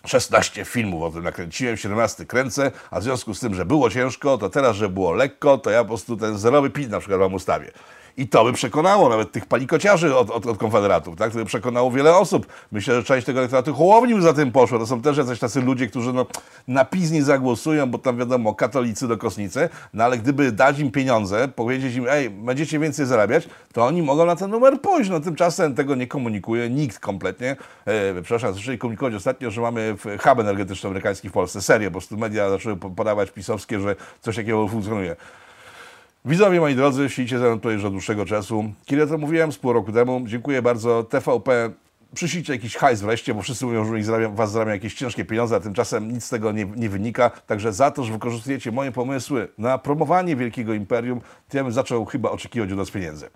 16 0.06 0.66
filmów 0.66 1.04
o 1.04 1.12
tym 1.12 1.24
nakręciłem, 1.24 1.78
17 1.78 2.26
kręcę, 2.26 2.72
a 2.92 3.00
w 3.00 3.04
związku 3.04 3.34
z 3.34 3.40
tym, 3.40 3.56
że 3.56 3.66
było 3.66 3.90
ciężko, 3.90 4.38
to 4.38 4.50
teraz, 4.50 4.76
że 4.76 4.90
było 4.90 5.14
lekko, 5.14 5.58
to 5.58 5.70
ja 5.70 5.84
po 5.84 5.88
prostu 5.88 6.18
ten 6.18 6.38
zerowy 6.38 6.70
pit 6.70 6.90
na 6.90 7.00
przykład 7.00 7.20
wam 7.20 7.34
ustawię. 7.34 7.72
I 8.18 8.28
to 8.28 8.44
by 8.44 8.54
przekonało 8.54 9.10
nawet 9.10 9.32
tych 9.32 9.46
palikociarzy 9.46 10.16
od, 10.16 10.30
od, 10.30 10.46
od 10.46 10.58
konfederatów, 10.58 11.16
tak? 11.16 11.32
To 11.32 11.38
by 11.38 11.46
przekonało 11.46 11.92
wiele 11.92 12.16
osób. 12.16 12.48
Myślę, 12.72 12.96
że 12.96 13.04
część 13.04 13.26
tego 13.26 13.40
elektoratu 13.40 13.74
Hołowni 13.74 14.22
za 14.22 14.34
tym 14.34 14.52
poszło. 14.52 14.80
To 14.80 14.88
są 14.88 15.02
też 15.02 15.18
jacyś 15.18 15.40
tacy 15.40 15.62
ludzie, 15.62 15.88
którzy 15.88 16.14
no, 16.14 16.26
na 16.68 16.86
PiS 16.86 17.12
nie 17.12 17.24
zagłosują, 17.24 17.88
bo 17.88 17.98
tam 17.98 18.18
wiadomo, 18.18 18.56
katolicy 18.56 19.08
do 19.08 19.18
kosnicy, 19.18 19.70
no 19.94 20.04
ale 20.04 20.18
gdyby 20.18 20.52
dać 20.52 20.80
im 20.80 20.92
pieniądze, 20.92 21.48
powiedzieć 21.48 21.96
im, 21.96 22.06
ej, 22.10 22.30
będziecie 22.30 22.80
więcej 22.80 23.06
zarabiać, 23.06 23.50
to 23.74 23.86
oni 23.86 24.02
mogą 24.02 24.26
na 24.26 24.36
ten 24.36 24.52
numer 24.52 24.82
pójść. 24.82 25.10
No 25.10 25.20
tymczasem 25.20 25.76
tego 25.76 25.96
nie 25.96 26.08
komunikuje 26.08 26.70
nikt 26.70 27.00
kompletnie. 27.00 27.56
E, 27.86 28.22
przepraszam, 28.22 28.54
zaczęli 28.54 28.78
komunikować 28.78 29.14
ostatnio, 29.14 29.52
że 29.52 29.62
mamy 29.62 29.96
hub 30.24 30.40
energetyczny 30.40 30.90
amerykański 30.90 31.30
w 31.30 31.32
Polsce. 31.32 31.62
Serio, 31.62 31.90
po 31.90 31.92
prostu 31.94 32.18
media 32.18 32.50
zaczęły 32.50 32.76
po- 32.76 32.90
podawać 32.90 33.32
pisowskie, 33.32 33.80
że 33.80 33.96
coś 34.22 34.36
takiego 34.36 34.68
funkcjonuje. 34.68 35.16
Widzowie 36.28 36.60
moi 36.60 36.76
drodzy, 36.76 37.10
siedzicie 37.10 37.40
ze 37.40 37.46
mną 37.46 37.56
tutaj 37.56 37.74
już 37.74 37.86
od 37.86 37.92
dłuższego 37.92 38.26
czasu. 38.26 38.74
Kiedy 38.86 39.08
to 39.08 39.18
mówiłem, 39.18 39.52
z 39.52 39.58
pół 39.58 39.74
roku 39.74 39.92
temu. 39.92 40.22
Dziękuję 40.26 40.62
bardzo. 40.62 41.04
TVP, 41.04 41.72
przyślijcie 42.14 42.54
jakiś 42.54 42.76
hajs 42.76 43.02
wreszcie, 43.02 43.34
bo 43.34 43.42
wszyscy 43.42 43.66
mówią, 43.66 43.86
że 43.86 43.92
u 43.92 43.96
nich 43.96 44.36
was 44.36 44.52
zarabia 44.52 44.72
jakieś 44.74 44.94
ciężkie 44.94 45.26
pieniądze, 45.26 45.56
a 45.56 45.60
tymczasem 45.60 46.12
nic 46.12 46.24
z 46.24 46.30
tego 46.30 46.52
nie, 46.52 46.66
nie 46.66 46.90
wynika. 46.90 47.30
Także 47.30 47.74
za 47.74 47.92
to, 47.92 48.04
że 48.04 48.14
wykorzystujecie 48.14 48.72
moje 48.72 48.92
pomysły 48.92 49.48
na 49.58 49.78
promowanie 49.78 50.36
wielkiego 50.36 50.74
imperium, 50.74 51.22
to 51.50 51.58
ja 51.58 51.64
bym 51.64 51.74
zaczął 51.74 52.06
chyba 52.06 52.32
oczekiwać 52.32 52.72
od 52.72 52.78
nas 52.78 52.92
pieniędzy. 52.92 53.30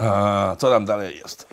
A, 0.00 0.56
co 0.58 0.70
tam 0.70 0.84
dalej 0.84 1.18
jest? 1.18 1.46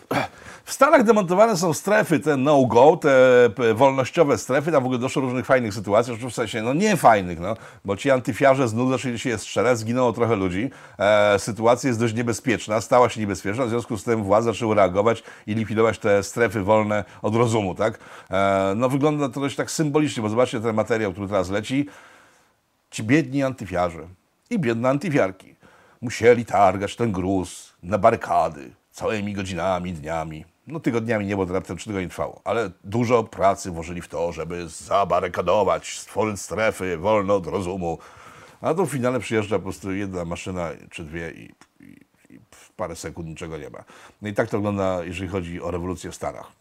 W 0.64 0.72
Stanach 0.72 1.02
demontowane 1.02 1.56
są 1.56 1.72
strefy, 1.72 2.20
te 2.20 2.36
no-go, 2.36 2.96
te 2.96 3.50
wolnościowe 3.74 4.38
strefy, 4.38 4.72
tam 4.72 4.82
w 4.82 4.86
ogóle 4.86 4.98
doszło 4.98 5.22
do 5.22 5.26
różnych 5.28 5.46
fajnych 5.46 5.74
sytuacji, 5.74 6.16
w 6.16 6.34
sensie, 6.34 6.62
no 6.62 6.74
nie 6.74 6.96
fajnych, 6.96 7.40
no, 7.40 7.56
bo 7.84 7.96
ci 7.96 8.10
antyfiarze 8.10 8.68
z 8.68 8.74
nudy 8.74 8.92
zaczęli 8.92 9.18
się 9.18 9.38
strzelać, 9.38 9.78
zginęło 9.78 10.12
trochę 10.12 10.36
ludzi, 10.36 10.70
e, 10.98 11.38
sytuacja 11.38 11.88
jest 11.88 12.00
dość 12.00 12.14
niebezpieczna, 12.14 12.80
stała 12.80 13.08
się 13.08 13.20
niebezpieczna, 13.20 13.64
w 13.64 13.68
związku 13.68 13.96
z 13.96 14.04
tym 14.04 14.22
władze 14.22 14.52
zaczęły 14.52 14.74
reagować 14.74 15.22
i 15.46 15.54
likwidować 15.54 15.98
te 15.98 16.22
strefy 16.22 16.62
wolne 16.62 17.04
od 17.22 17.34
rozumu, 17.34 17.74
tak? 17.74 17.98
E, 18.30 18.72
no 18.76 18.88
wygląda 18.88 19.28
to 19.28 19.40
dość 19.40 19.56
tak 19.56 19.70
symbolicznie, 19.70 20.22
bo 20.22 20.28
zobaczcie 20.28 20.60
ten 20.60 20.76
materiał, 20.76 21.12
który 21.12 21.28
teraz 21.28 21.50
leci, 21.50 21.88
ci 22.90 23.02
biedni 23.02 23.42
antyfiarze 23.42 24.02
i 24.50 24.58
biedne 24.58 24.88
antyfiarki 24.88 25.59
musieli 26.00 26.44
targać 26.44 26.96
ten 26.96 27.12
gruz 27.12 27.72
na 27.82 27.98
barykady 27.98 28.70
całymi 28.90 29.32
godzinami, 29.32 29.92
dniami. 29.92 30.44
No 30.66 30.80
tygodniami 30.80 31.26
nie, 31.26 31.36
bo 31.36 31.46
to 31.46 31.52
raptem 31.52 31.76
trzy 31.76 32.08
trwało, 32.08 32.40
ale 32.44 32.70
dużo 32.84 33.24
pracy 33.24 33.70
włożyli 33.70 34.00
w 34.02 34.08
to, 34.08 34.32
żeby 34.32 34.68
zabarykadować, 34.68 35.98
stworzyć 35.98 36.40
strefy 36.40 36.98
wolne 36.98 37.34
od 37.34 37.46
rozumu. 37.46 37.98
A 38.60 38.74
w 38.74 38.86
finale 38.86 39.20
przyjeżdża 39.20 39.56
po 39.56 39.62
prostu 39.62 39.92
jedna 39.92 40.24
maszyna 40.24 40.70
czy 40.90 41.04
dwie 41.04 41.30
i, 41.30 41.54
i, 41.80 42.00
i 42.34 42.40
w 42.50 42.72
parę 42.72 42.96
sekund 42.96 43.28
niczego 43.28 43.58
nie 43.58 43.70
ma. 43.70 43.84
No 44.22 44.28
i 44.28 44.34
tak 44.34 44.50
to 44.50 44.58
wygląda, 44.58 45.04
jeżeli 45.04 45.28
chodzi 45.28 45.62
o 45.62 45.70
rewolucję 45.70 46.10
w 46.10 46.14
Stanach. 46.14 46.59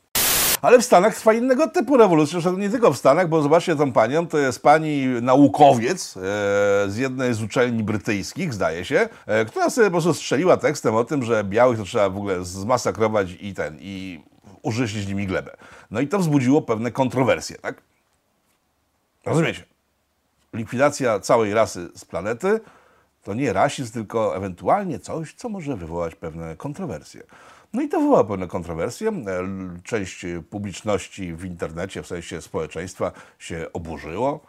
Ale 0.61 0.79
w 0.79 0.85
Stanach 0.85 1.15
trwa 1.15 1.33
innego 1.33 1.67
typu 1.67 1.97
rewolucja, 1.97 2.31
zresztą 2.31 2.57
nie 2.57 2.69
tylko 2.69 2.93
w 2.93 2.97
Stanach, 2.97 3.29
bo 3.29 3.41
zobaczcie 3.41 3.75
tą 3.75 3.91
panią, 3.91 4.27
to 4.27 4.37
jest 4.37 4.63
pani 4.63 5.07
naukowiec 5.07 6.17
e, 6.17 6.19
z 6.87 6.97
jednej 6.97 7.33
z 7.33 7.41
uczelni 7.41 7.83
brytyjskich, 7.83 8.53
zdaje 8.53 8.85
się, 8.85 9.09
e, 9.25 9.45
która 9.45 9.69
sobie 9.69 9.87
po 9.87 9.91
prostu 9.91 10.13
strzeliła 10.13 10.57
tekstem 10.57 10.95
o 10.95 11.03
tym, 11.03 11.23
że 11.23 11.43
białych 11.43 11.77
to 11.77 11.85
trzeba 11.85 12.09
w 12.09 12.17
ogóle 12.17 12.45
zmasakrować 12.45 13.27
i 13.41 13.53
ten, 13.53 13.77
i 13.81 14.23
użyźnić 14.61 15.07
nimi 15.07 15.27
glebę. 15.27 15.57
No 15.91 15.99
i 15.99 16.07
to 16.07 16.19
wzbudziło 16.19 16.61
pewne 16.61 16.91
kontrowersje, 16.91 17.57
tak? 17.57 17.81
Rozumiecie? 19.25 19.63
Likwidacja 20.53 21.19
całej 21.19 21.53
rasy 21.53 21.89
z 21.95 22.05
planety 22.05 22.59
to 23.23 23.33
nie 23.33 23.53
rasizm, 23.53 23.93
tylko 23.93 24.35
ewentualnie 24.35 24.99
coś, 24.99 25.33
co 25.33 25.49
może 25.49 25.77
wywołać 25.77 26.15
pewne 26.15 26.55
kontrowersje. 26.55 27.23
No 27.73 27.81
i 27.81 27.89
to 27.89 27.99
wywołało 27.99 28.25
pewne 28.25 28.47
kontrowersje. 28.47 29.11
Część 29.83 30.25
publiczności 30.49 31.33
w 31.33 31.45
internecie, 31.45 32.03
w 32.03 32.07
sensie 32.07 32.41
społeczeństwa, 32.41 33.11
się 33.39 33.65
oburzyło, 33.73 34.39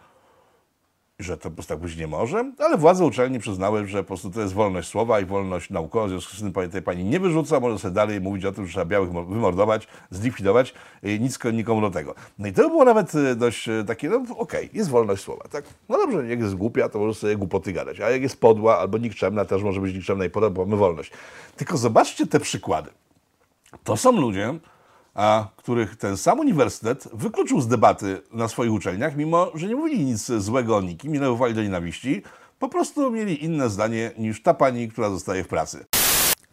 że 1.19 1.37
to 1.37 1.50
po 1.50 1.55
prostu 1.55 1.75
tak 1.75 1.83
być 1.83 1.97
nie 1.97 2.07
może, 2.07 2.53
ale 2.59 2.77
władze 2.79 3.05
uczelni 3.05 3.39
przyznały, 3.39 3.87
że 3.87 3.99
po 3.99 4.07
prostu 4.07 4.31
to 4.31 4.41
jest 4.41 4.55
wolność 4.55 4.89
słowa 4.89 5.21
i 5.21 5.25
wolność 5.25 5.71
naukowa, 5.71 6.07
w 6.07 6.11
związku 6.11 6.37
z 6.37 6.41
tym 6.41 6.71
tej 6.71 6.83
pani 6.83 7.05
nie 7.05 7.21
wyrzuca, 7.21 7.61
może 7.61 7.79
sobie 7.79 7.95
dalej 7.95 8.21
mówić 8.21 8.45
o 8.45 8.53
tym, 8.53 8.67
że 8.67 8.73
trzeba 8.73 8.85
białych 8.87 9.12
mo- 9.12 9.25
wymordować, 9.25 9.89
zlikwidować, 10.11 10.75
nic 11.03 11.39
ko- 11.39 11.50
nikomu 11.50 11.81
do 11.81 11.91
tego. 11.91 12.15
No 12.39 12.49
i 12.49 12.53
to 12.53 12.69
było 12.69 12.85
nawet 12.85 13.15
e, 13.15 13.35
dość 13.35 13.69
e, 13.69 13.85
takie, 13.85 14.09
no 14.09 14.23
okej, 14.37 14.71
jest 14.73 14.91
wolność 14.91 15.23
słowa, 15.23 15.45
tak? 15.50 15.65
No 15.89 15.97
dobrze, 15.99 16.27
jak 16.27 16.41
jest 16.41 16.55
głupia, 16.55 16.89
to 16.89 16.99
może 16.99 17.15
sobie 17.15 17.37
głupoty 17.37 17.73
gadać, 17.73 18.00
a 18.00 18.11
jak 18.11 18.23
jest 18.23 18.41
podła 18.41 18.79
albo 18.79 18.99
nikczemna, 18.99 19.45
też 19.45 19.62
może 19.62 19.81
być 19.81 19.95
nikczemna 19.95 20.25
i 20.25 20.31
podła, 20.31 20.50
bo 20.50 20.65
mamy 20.65 20.77
wolność. 20.77 21.11
Tylko 21.57 21.77
zobaczcie 21.77 22.27
te 22.27 22.41
przykłady. 22.41 22.91
To 23.85 23.97
są 23.97 24.12
ludzie, 24.12 24.59
a 25.15 25.49
których 25.57 25.97
ten 25.97 26.17
sam 26.17 26.41
uniwersytet 26.41 27.09
wykluczył 27.12 27.61
z 27.61 27.69
debaty 27.69 28.23
na 28.33 28.49
swoich 28.49 28.73
uczelniach, 28.73 29.17
mimo 29.17 29.50
że 29.55 29.67
nie 29.67 29.77
mówili 29.77 30.05
nic 30.05 30.27
złego 30.27 30.77
o 30.77 30.81
nikim, 30.81 31.12
nie 31.12 31.21
nawoływali 31.21 31.55
do 31.55 31.62
nienawiści, 31.62 32.23
po 32.59 32.69
prostu 32.69 33.11
mieli 33.11 33.45
inne 33.45 33.71
zdanie 33.71 34.11
niż 34.19 34.43
ta 34.43 34.55
pani, 34.55 34.89
która 34.89 35.11
zostaje 35.11 35.45
w 35.45 35.49
pracy. 35.49 36.00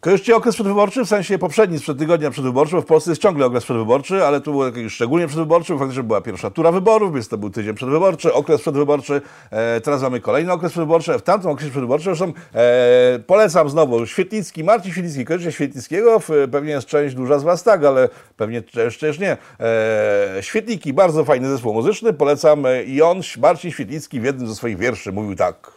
Kojarzycie 0.00 0.36
okres 0.36 0.54
przedwyborczy? 0.54 1.04
W 1.04 1.08
sensie 1.08 1.38
poprzedni, 1.38 1.78
sprzed 1.78 1.98
tygodnia 1.98 2.30
przedwyborczy, 2.30 2.76
bo 2.76 2.82
w 2.82 2.86
Polsce 2.86 3.10
jest 3.10 3.22
ciągle 3.22 3.46
okres 3.46 3.64
przedwyborczy, 3.64 4.24
ale 4.24 4.40
tu 4.40 4.52
był 4.52 4.64
jakiś 4.64 4.92
szczególnie 4.92 5.26
przedwyborczy, 5.26 5.72
bo 5.72 5.78
faktycznie 5.78 6.02
była 6.02 6.20
pierwsza 6.20 6.50
tura 6.50 6.72
wyborów, 6.72 7.14
więc 7.14 7.28
to 7.28 7.38
był 7.38 7.50
tydzień 7.50 7.74
przedwyborczy, 7.74 8.34
okres 8.34 8.60
przedwyborczy, 8.60 9.20
e, 9.50 9.80
teraz 9.80 10.02
mamy 10.02 10.20
kolejny 10.20 10.52
okres 10.52 10.72
przedwyborczy, 10.72 11.18
w 11.18 11.22
tamtym 11.22 11.50
okresie 11.50 11.70
przedwyborczym, 11.70 12.14
zresztą 12.14 12.32
e, 12.54 13.18
polecam 13.26 13.70
znowu, 13.70 14.06
Świetlicki, 14.06 14.64
Marcin 14.64 14.92
Świetlicki, 14.92 15.24
kojarzycie 15.24 15.52
Świetlickiego? 15.52 16.20
W, 16.20 16.28
pewnie 16.52 16.70
jest 16.70 16.86
część 16.86 17.14
duża 17.14 17.38
z 17.38 17.42
Was 17.42 17.62
tak, 17.62 17.84
ale 17.84 18.08
pewnie 18.36 18.62
część 18.62 19.18
nie. 19.18 19.36
E, 19.60 20.38
Świetliki, 20.40 20.92
bardzo 20.92 21.24
fajny 21.24 21.48
zespół 21.48 21.74
muzyczny, 21.74 22.12
polecam 22.12 22.66
e, 22.66 22.82
i 22.82 23.02
on, 23.02 23.20
Marcin 23.38 23.70
Świetlicki 23.70 24.20
w 24.20 24.24
jednym 24.24 24.48
ze 24.48 24.54
swoich 24.54 24.78
wierszy 24.78 25.12
mówił 25.12 25.36
tak. 25.36 25.70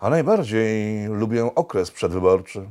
A 0.00 0.10
najbardziej 0.10 1.06
lubię 1.08 1.54
okres 1.54 1.90
przedwyborczy 1.90 2.66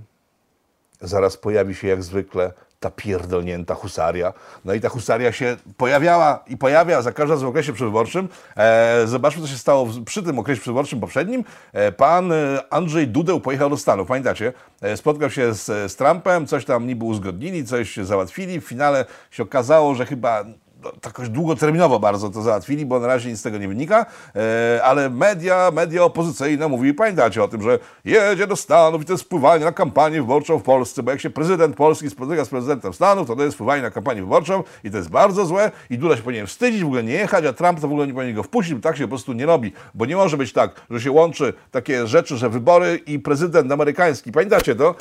zaraz 1.02 1.38
pojawi 1.38 1.76
się 1.76 1.88
jak 1.88 2.04
zwykle 2.04 2.54
ta 2.82 2.92
pierdolnięta 2.92 3.76
husaria. 3.76 4.34
No 4.66 4.74
i 4.74 4.82
ta 4.82 4.90
husaria 4.90 5.32
się 5.32 5.58
pojawiała 5.78 6.44
i 6.48 6.58
pojawia 6.58 7.02
za 7.02 7.12
każdym 7.12 7.32
razem 7.32 7.48
w 7.48 7.50
okresie 7.50 7.74
przedwyborczym. 7.74 8.30
E, 8.58 9.08
zobaczmy, 9.08 9.42
co 9.42 9.48
się 9.48 9.58
stało 9.58 9.88
przy 10.06 10.24
tym 10.24 10.40
okresie 10.40 10.62
przedwyborczym 10.62 11.00
poprzednim. 11.00 11.44
E, 11.74 11.92
pan 11.92 12.32
e, 12.32 12.64
Andrzej 12.70 13.08
Dudeł 13.08 13.40
pojechał 13.40 13.70
do 13.70 13.78
Stanów, 13.78 14.08
pamiętacie? 14.08 14.54
E, 14.82 14.98
spotkał 14.98 15.30
się 15.30 15.54
z, 15.54 15.92
z 15.92 15.96
Trumpem, 15.96 16.48
coś 16.48 16.66
tam 16.66 16.88
niby 16.88 17.06
uzgodnili, 17.06 17.66
coś 17.66 17.98
załatwili. 17.98 18.62
W 18.62 18.66
finale 18.66 19.06
się 19.32 19.44
okazało, 19.44 19.96
że 19.96 20.06
chyba 20.06 20.46
no, 20.84 20.92
tak 20.92 21.06
jakoś 21.06 21.30
długoterminowo 21.30 22.00
bardzo 22.00 22.30
to 22.30 22.42
załatwili, 22.42 22.86
bo 22.86 23.00
na 23.00 23.08
razie 23.08 23.30
nic 23.30 23.40
z 23.40 23.42
tego 23.42 23.58
nie 23.58 23.68
wynika, 23.68 24.06
e, 24.36 24.84
ale 24.84 25.10
media, 25.10 25.72
media 25.74 26.04
opozycyjne 26.04 26.68
mówiły, 26.68 26.94
pamiętacie 26.94 27.44
o 27.44 27.48
tym, 27.48 27.62
że 27.62 27.80
jedzie 28.06 28.48
do 28.48 28.56
Stanów 28.56 29.02
i 29.02 29.06
to 29.06 29.14
jest 29.14 29.24
wpływanie 29.24 29.66
na 29.66 29.72
kampanię 29.72 30.22
wyborczą 30.22 30.58
w 30.58 30.64
Polsce, 30.64 31.04
bo 31.04 31.12
jak 31.12 31.22
się 31.22 31.30
prezydent 31.30 31.76
Polski 31.76 32.10
spotyka 32.10 32.46
z 32.46 32.50
prezydentem 32.50 32.94
Stanów, 32.94 33.28
to 33.28 33.36
to 33.36 33.44
jest 33.44 33.56
wpływanie 33.56 33.82
na 33.82 33.92
kampanię 33.92 34.22
wyborczą 34.22 34.64
i 34.84 34.92
to 34.92 34.98
jest 34.98 35.10
bardzo 35.10 35.46
złe 35.46 35.72
i 35.90 35.98
Duda 35.98 36.18
się 36.18 36.24
powinien 36.24 36.48
wstydzić, 36.48 36.84
w 36.84 36.86
ogóle 36.86 37.04
nie 37.04 37.14
jechać, 37.14 37.46
a 37.46 37.54
Trump 37.54 37.80
to 37.80 37.88
w 37.88 37.92
ogóle 37.92 38.08
nie 38.08 38.14
powinien 38.14 38.36
go 38.36 38.44
wpuścić, 38.44 38.76
bo 38.76 38.82
tak 38.82 38.98
się 38.98 39.04
po 39.04 39.10
prostu 39.10 39.34
nie 39.34 39.46
robi, 39.46 39.74
bo 39.94 40.06
nie 40.06 40.16
może 40.16 40.38
być 40.38 40.54
tak, 40.54 40.82
że 40.90 41.02
się 41.02 41.12
łączy 41.12 41.54
takie 41.72 42.08
rzeczy, 42.08 42.38
że 42.38 42.50
wybory 42.50 43.00
i 43.06 43.20
prezydent 43.20 43.72
amerykański, 43.72 44.32
pamiętacie 44.32 44.76
to? 44.76 44.96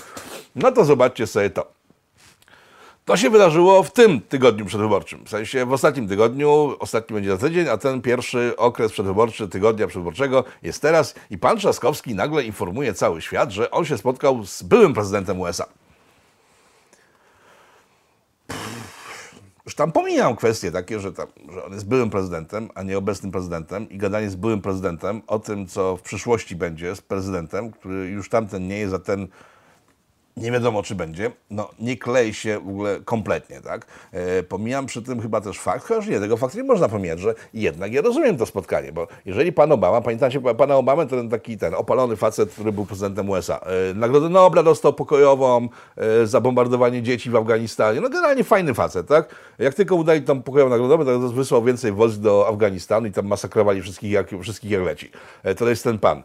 No 0.57 0.73
to 0.73 0.85
zobaczcie 0.85 1.27
sobie 1.27 1.51
to. 1.51 1.80
To 3.11 3.17
się 3.17 3.31
wydarzyło 3.31 3.83
w 3.83 3.93
tym 3.93 4.21
tygodniu 4.21 4.67
przedwyborczym. 4.67 5.25
W 5.25 5.29
sensie 5.29 5.67
w 5.67 5.73
ostatnim 5.73 6.09
tygodniu, 6.09 6.77
ostatni 6.79 7.15
będzie 7.15 7.31
za 7.31 7.39
tydzień, 7.39 7.69
a 7.69 7.79
ten 7.79 8.03
pierwszy 8.03 8.55
okres 8.57 8.93
przedwyborczy 8.93 9.49
tygodnia 9.49 9.87
przedwyborczego 9.87 10.45
jest 10.63 10.83
teraz 10.83 11.15
i 11.31 11.39
pan 11.39 11.57
Trzaskowski 11.59 12.15
nagle 12.15 12.45
informuje 12.45 12.95
cały 12.95 13.23
świat, 13.23 13.51
że 13.51 13.71
on 13.71 13.85
się 13.85 13.99
spotkał 13.99 14.45
z 14.45 14.63
byłym 14.63 14.95
prezydentem 14.95 15.41
USA. 15.41 15.67
Już 19.67 19.75
tam 19.75 19.93
pomijam 19.93 20.37
kwestie 20.37 20.73
takie, 20.73 21.01
że, 21.01 21.13
tam, 21.13 21.27
że 21.53 21.65
on 21.65 21.73
jest 21.73 21.89
byłym 21.89 22.11
prezydentem, 22.11 22.69
a 22.75 22.83
nie 22.83 22.99
obecnym 22.99 23.33
prezydentem 23.33 23.91
i 23.91 23.99
gadanie 23.99 24.31
z 24.31 24.37
byłym 24.37 24.63
prezydentem 24.63 25.23
o 25.27 25.39
tym, 25.39 25.67
co 25.67 25.97
w 25.97 26.03
przyszłości 26.03 26.57
będzie 26.57 26.97
z 26.97 27.01
prezydentem, 27.01 27.71
który 27.71 28.11
już 28.11 28.29
tamten 28.29 28.69
nie 28.69 28.79
jest, 28.79 28.95
a 28.95 28.99
ten 28.99 29.29
nie 30.41 30.51
wiadomo, 30.51 30.83
czy 30.83 30.95
będzie, 30.95 31.31
no 31.51 31.71
nie 31.79 31.97
klei 31.97 32.35
się 32.35 32.59
w 32.59 32.69
ogóle 32.69 33.01
kompletnie, 33.05 33.61
tak? 33.61 33.87
E, 34.13 34.43
pomijam 34.43 34.87
przy 34.87 35.03
tym 35.03 35.21
chyba 35.21 35.41
też 35.41 35.59
fakt, 35.59 35.87
chociaż 35.87 36.07
nie, 36.07 36.21
tego 36.21 36.37
faktu 36.37 36.59
nie 36.59 36.65
można 36.65 36.89
pomijać, 36.89 37.21
że 37.21 37.35
jednak 37.55 37.93
ja 37.93 38.03
rozumiem 38.03 38.37
to 38.37 38.47
spotkanie, 38.47 38.93
bo 38.93 39.07
jeżeli 39.25 39.53
pan 39.53 39.73
Obama, 39.73 40.01
pamiętacie 40.01 40.41
pana 40.41 40.77
Obamę, 40.77 41.07
to 41.07 41.17
ten 41.17 41.29
taki 41.29 41.59
ten 41.59 41.75
opalony 41.75 42.17
facet, 42.17 42.53
który 42.53 42.73
był 42.73 42.87
prezydentem 42.87 43.31
USA, 43.31 43.61
e, 43.91 43.95
Nagrodę 43.95 44.29
Nobla 44.29 44.63
dostał 44.63 44.93
pokojową 44.93 45.69
e, 45.97 46.27
za 46.27 46.41
bombardowanie 46.41 47.03
dzieci 47.03 47.31
w 47.31 47.37
Afganistanie, 47.37 48.01
no 48.01 48.09
generalnie 48.09 48.45
fajny 48.45 48.75
facet, 48.75 49.07
tak? 49.07 49.35
Jak 49.59 49.75
tylko 49.75 49.95
udali 49.95 50.23
tam 50.23 50.43
pokojową 50.43 50.71
nagrodę, 50.71 51.05
to 51.05 51.29
wysłał 51.29 51.65
więcej 51.65 51.93
wojsk 51.93 52.19
do 52.19 52.49
Afganistanu 52.49 53.07
i 53.07 53.13
tam 53.13 53.27
masakrowali 53.27 53.83
wszystkich 53.83 54.11
jak, 54.11 54.29
wszystkich 54.43 54.71
jak 54.71 54.83
leci. 54.83 55.11
E, 55.43 55.55
to 55.55 55.69
jest 55.69 55.85
ten 55.85 55.99
pan. 55.99 56.19
E, 56.19 56.23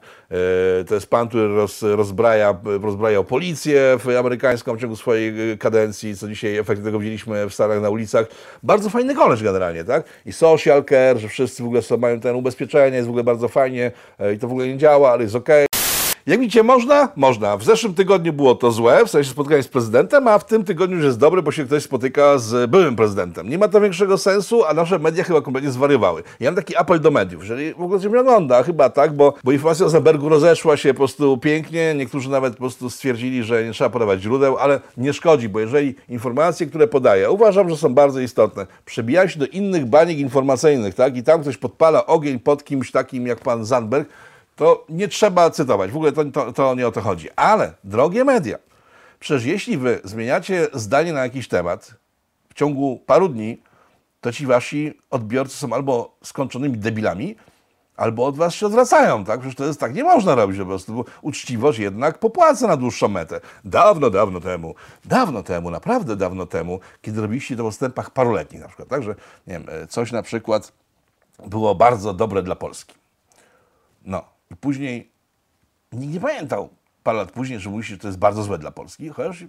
to 0.84 0.96
jest 0.96 1.08
pan, 1.10 1.28
który 1.28 1.56
roz, 1.56 1.82
rozbraja, 1.82 2.58
rozbrajał 2.82 3.24
policję, 3.24 3.98
amerykańską 4.08 4.76
w 4.76 4.82
ciągu 4.82 4.96
swojej 4.96 5.52
y, 5.52 5.58
kadencji, 5.58 6.18
co 6.18 6.28
dzisiaj 6.28 6.58
efekt 6.58 6.84
tego 6.84 7.00
widzieliśmy 7.00 7.50
w 7.50 7.54
Stanach 7.54 7.82
na 7.82 7.90
ulicach. 7.90 8.26
Bardzo 8.64 8.90
fajny 8.90 9.16
koleż 9.16 9.44
generalnie, 9.44 9.84
tak? 9.84 10.06
I 10.26 10.34
social 10.34 10.84
care, 10.84 11.18
że 11.18 11.28
wszyscy 11.28 11.64
w 11.64 11.66
ogóle 11.66 11.82
mają 11.98 12.20
ten 12.20 12.36
ubezpieczenie, 12.36 12.96
jest 12.96 13.08
w 13.08 13.10
ogóle 13.10 13.24
bardzo 13.24 13.48
fajnie 13.48 13.92
e, 14.20 14.34
i 14.34 14.40
to 14.40 14.48
w 14.48 14.52
ogóle 14.52 14.68
nie 14.68 14.78
działa, 14.78 15.12
ale 15.12 15.24
jest 15.24 15.36
okej. 15.36 15.85
Jak 16.28 16.40
widzicie, 16.40 16.64
można? 16.64 17.10
Można. 17.16 17.58
W 17.58 17.64
zeszłym 17.64 17.94
tygodniu 17.94 18.34
było 18.34 18.56
to 18.56 18.72
złe, 18.72 19.06
w 19.06 19.10
sensie 19.10 19.30
spotkanie 19.30 19.64
z 19.64 19.68
prezydentem, 19.68 20.28
a 20.28 20.40
w 20.40 20.46
tym 20.46 20.64
tygodniu 20.64 20.96
już 20.96 21.06
jest 21.06 21.20
dobre, 21.20 21.42
bo 21.42 21.52
się 21.52 21.66
ktoś 21.66 21.84
spotyka 21.84 22.38
z 22.38 22.70
byłym 22.70 22.96
prezydentem. 22.96 23.50
Nie 23.50 23.58
ma 23.58 23.68
to 23.68 23.82
większego 23.82 24.18
sensu, 24.18 24.66
a 24.66 24.74
nasze 24.74 25.00
media 25.00 25.24
chyba 25.24 25.42
kompletnie 25.42 25.72
zwariowały. 25.72 26.24
Ja 26.40 26.52
mam 26.52 26.56
taki 26.56 26.76
apel 26.76 27.00
do 27.00 27.12
mediów, 27.12 27.42
jeżeli 27.42 27.74
w 27.74 27.82
ogóle 27.82 28.00
coś 28.00 28.12
mnie 28.12 28.20
ogląda, 28.20 28.64
chyba 28.64 28.90
tak, 28.90 29.14
bo, 29.14 29.34
bo 29.44 29.52
informacja 29.52 29.86
o 29.86 29.90
Zabergu 29.90 30.30
rozeszła 30.30 30.78
się 30.78 30.94
po 30.94 30.98
prostu 30.98 31.38
pięknie, 31.38 31.94
niektórzy 31.96 32.30
nawet 32.30 32.54
po 32.54 32.60
prostu 32.60 32.90
stwierdzili, 32.90 33.44
że 33.44 33.64
nie 33.64 33.72
trzeba 33.72 33.90
podawać 33.90 34.22
źródeł, 34.22 34.58
ale 34.58 34.80
nie 34.98 35.14
szkodzi, 35.14 35.50
bo 35.50 35.60
jeżeli 35.60 35.96
informacje, 36.10 36.68
które 36.68 36.88
podaję, 36.88 37.32
uważam, 37.32 37.70
że 37.70 37.78
są 37.78 37.94
bardzo 37.94 38.20
istotne, 38.20 38.68
przebijają 38.86 39.28
się 39.28 39.40
do 39.40 39.48
innych 39.48 39.86
baniek 39.86 40.18
informacyjnych, 40.18 40.96
tak, 40.96 41.18
i 41.18 41.24
tam 41.24 41.42
ktoś 41.42 41.58
podpala 41.58 42.06
ogień 42.06 42.40
pod 42.40 42.64
kimś 42.64 42.92
takim 42.92 43.28
jak 43.28 43.40
pan 43.40 43.66
Zandberg, 43.66 44.10
to 44.56 44.86
nie 44.90 45.08
trzeba 45.08 45.50
cytować. 45.50 45.92
W 45.92 45.96
ogóle 45.96 46.12
to, 46.12 46.26
to, 46.26 46.54
to, 46.54 46.76
nie 46.76 46.88
o 46.88 46.92
to 46.92 47.02
chodzi. 47.02 47.30
Ale, 47.36 47.74
drogie 47.84 48.24
media, 48.24 48.58
przecież 49.20 49.46
jeśli 49.46 49.78
wy 49.78 50.00
zmieniacie 50.04 50.68
zdanie 50.74 51.14
na 51.14 51.24
jakiś 51.24 51.48
temat 51.48 51.94
w 52.50 52.54
ciągu 52.54 53.00
paru 53.06 53.30
dni, 53.30 53.62
to 54.22 54.32
ci 54.32 54.46
wasi 54.46 55.00
odbiorcy 55.12 55.58
są 55.58 55.74
albo 55.74 56.16
skończonymi 56.24 56.78
debilami, 56.78 57.36
albo 57.98 58.26
od 58.26 58.38
was 58.38 58.56
się 58.56 58.66
odwracają, 58.66 59.26
tak? 59.26 59.40
Przecież 59.40 59.56
to 59.56 59.66
jest 59.66 59.80
tak, 59.80 59.96
nie 59.96 60.04
można 60.04 60.36
robić 60.36 60.60
po 60.60 60.66
prostu. 60.66 61.06
Uczciwość 61.22 61.80
jednak 61.80 62.20
popłaca 62.20 62.68
na 62.68 62.78
dłuższą 62.78 63.08
metę. 63.08 63.42
Dawno, 63.66 64.10
dawno 64.10 64.40
temu, 64.40 64.76
dawno 65.06 65.44
temu, 65.44 65.70
naprawdę 65.72 66.16
dawno 66.16 66.46
temu, 66.46 66.80
kiedy 67.02 67.22
robiliście 67.22 67.56
to 67.56 67.64
w 67.64 67.68
odstępach 67.68 68.10
paroletnich 68.10 68.62
na 68.62 68.68
przykład, 68.68 68.90
tak? 68.90 69.04
Że, 69.04 69.16
nie 69.48 69.54
wiem, 69.54 69.66
coś 69.90 70.12
na 70.12 70.22
przykład 70.24 70.72
było 71.48 71.76
bardzo 71.76 72.14
dobre 72.14 72.44
dla 72.44 72.56
Polski. 72.56 72.96
No, 74.06 74.24
i 74.52 74.56
później 74.56 75.12
nikt 75.92 76.14
nie 76.14 76.20
pamiętał 76.20 76.70
parę 77.04 77.18
lat 77.18 77.32
później, 77.32 77.60
że 77.60 77.70
mówiliście, 77.70 77.94
że 77.96 78.00
to 78.00 78.08
jest 78.08 78.20
bardzo 78.20 78.44
złe 78.44 78.58
dla 78.58 78.72
Polski, 78.72 79.10
chociaż 79.10 79.44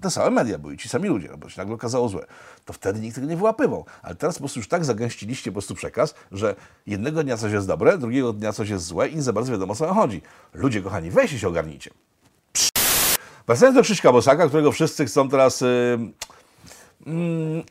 te 0.00 0.10
same 0.10 0.30
media 0.30 0.58
były, 0.58 0.76
ci 0.76 0.88
sami 0.88 1.08
ludzie, 1.08 1.28
no 1.30 1.36
bo 1.36 1.48
się 1.48 1.60
nagle 1.60 1.74
okazało 1.74 2.08
złe. 2.08 2.26
To 2.64 2.72
wtedy 2.72 3.00
nikt 3.00 3.14
tego 3.14 3.26
nie 3.26 3.36
wyłapywał. 3.36 3.84
Ale 4.02 4.14
teraz 4.14 4.34
po 4.34 4.40
prostu 4.40 4.60
już 4.60 4.68
tak 4.68 4.84
zagęściliście 4.84 5.50
po 5.50 5.54
prostu 5.54 5.74
przekaz, 5.74 6.14
że 6.32 6.54
jednego 6.86 7.24
dnia 7.24 7.36
coś 7.36 7.52
jest 7.52 7.66
dobre, 7.66 7.98
drugiego 7.98 8.32
dnia 8.32 8.52
coś 8.52 8.68
jest 8.68 8.84
złe 8.84 9.08
i 9.08 9.16
nie 9.16 9.22
za 9.22 9.32
bardzo 9.32 9.52
wiadomo, 9.52 9.72
o 9.72 9.76
co 9.76 9.94
chodzi. 9.94 10.22
Ludzie 10.54 10.82
kochani, 10.82 11.10
weźcie 11.10 11.38
się 11.38 11.48
ogarnijcie. 11.48 11.90
Wracając 13.46 13.76
do 13.76 13.82
Krzyśka 13.82 14.12
Bosaka, 14.12 14.48
którego 14.48 14.72
wszyscy 14.72 15.04
chcą 15.04 15.28
teraz... 15.28 15.60
Yy, 15.60 16.12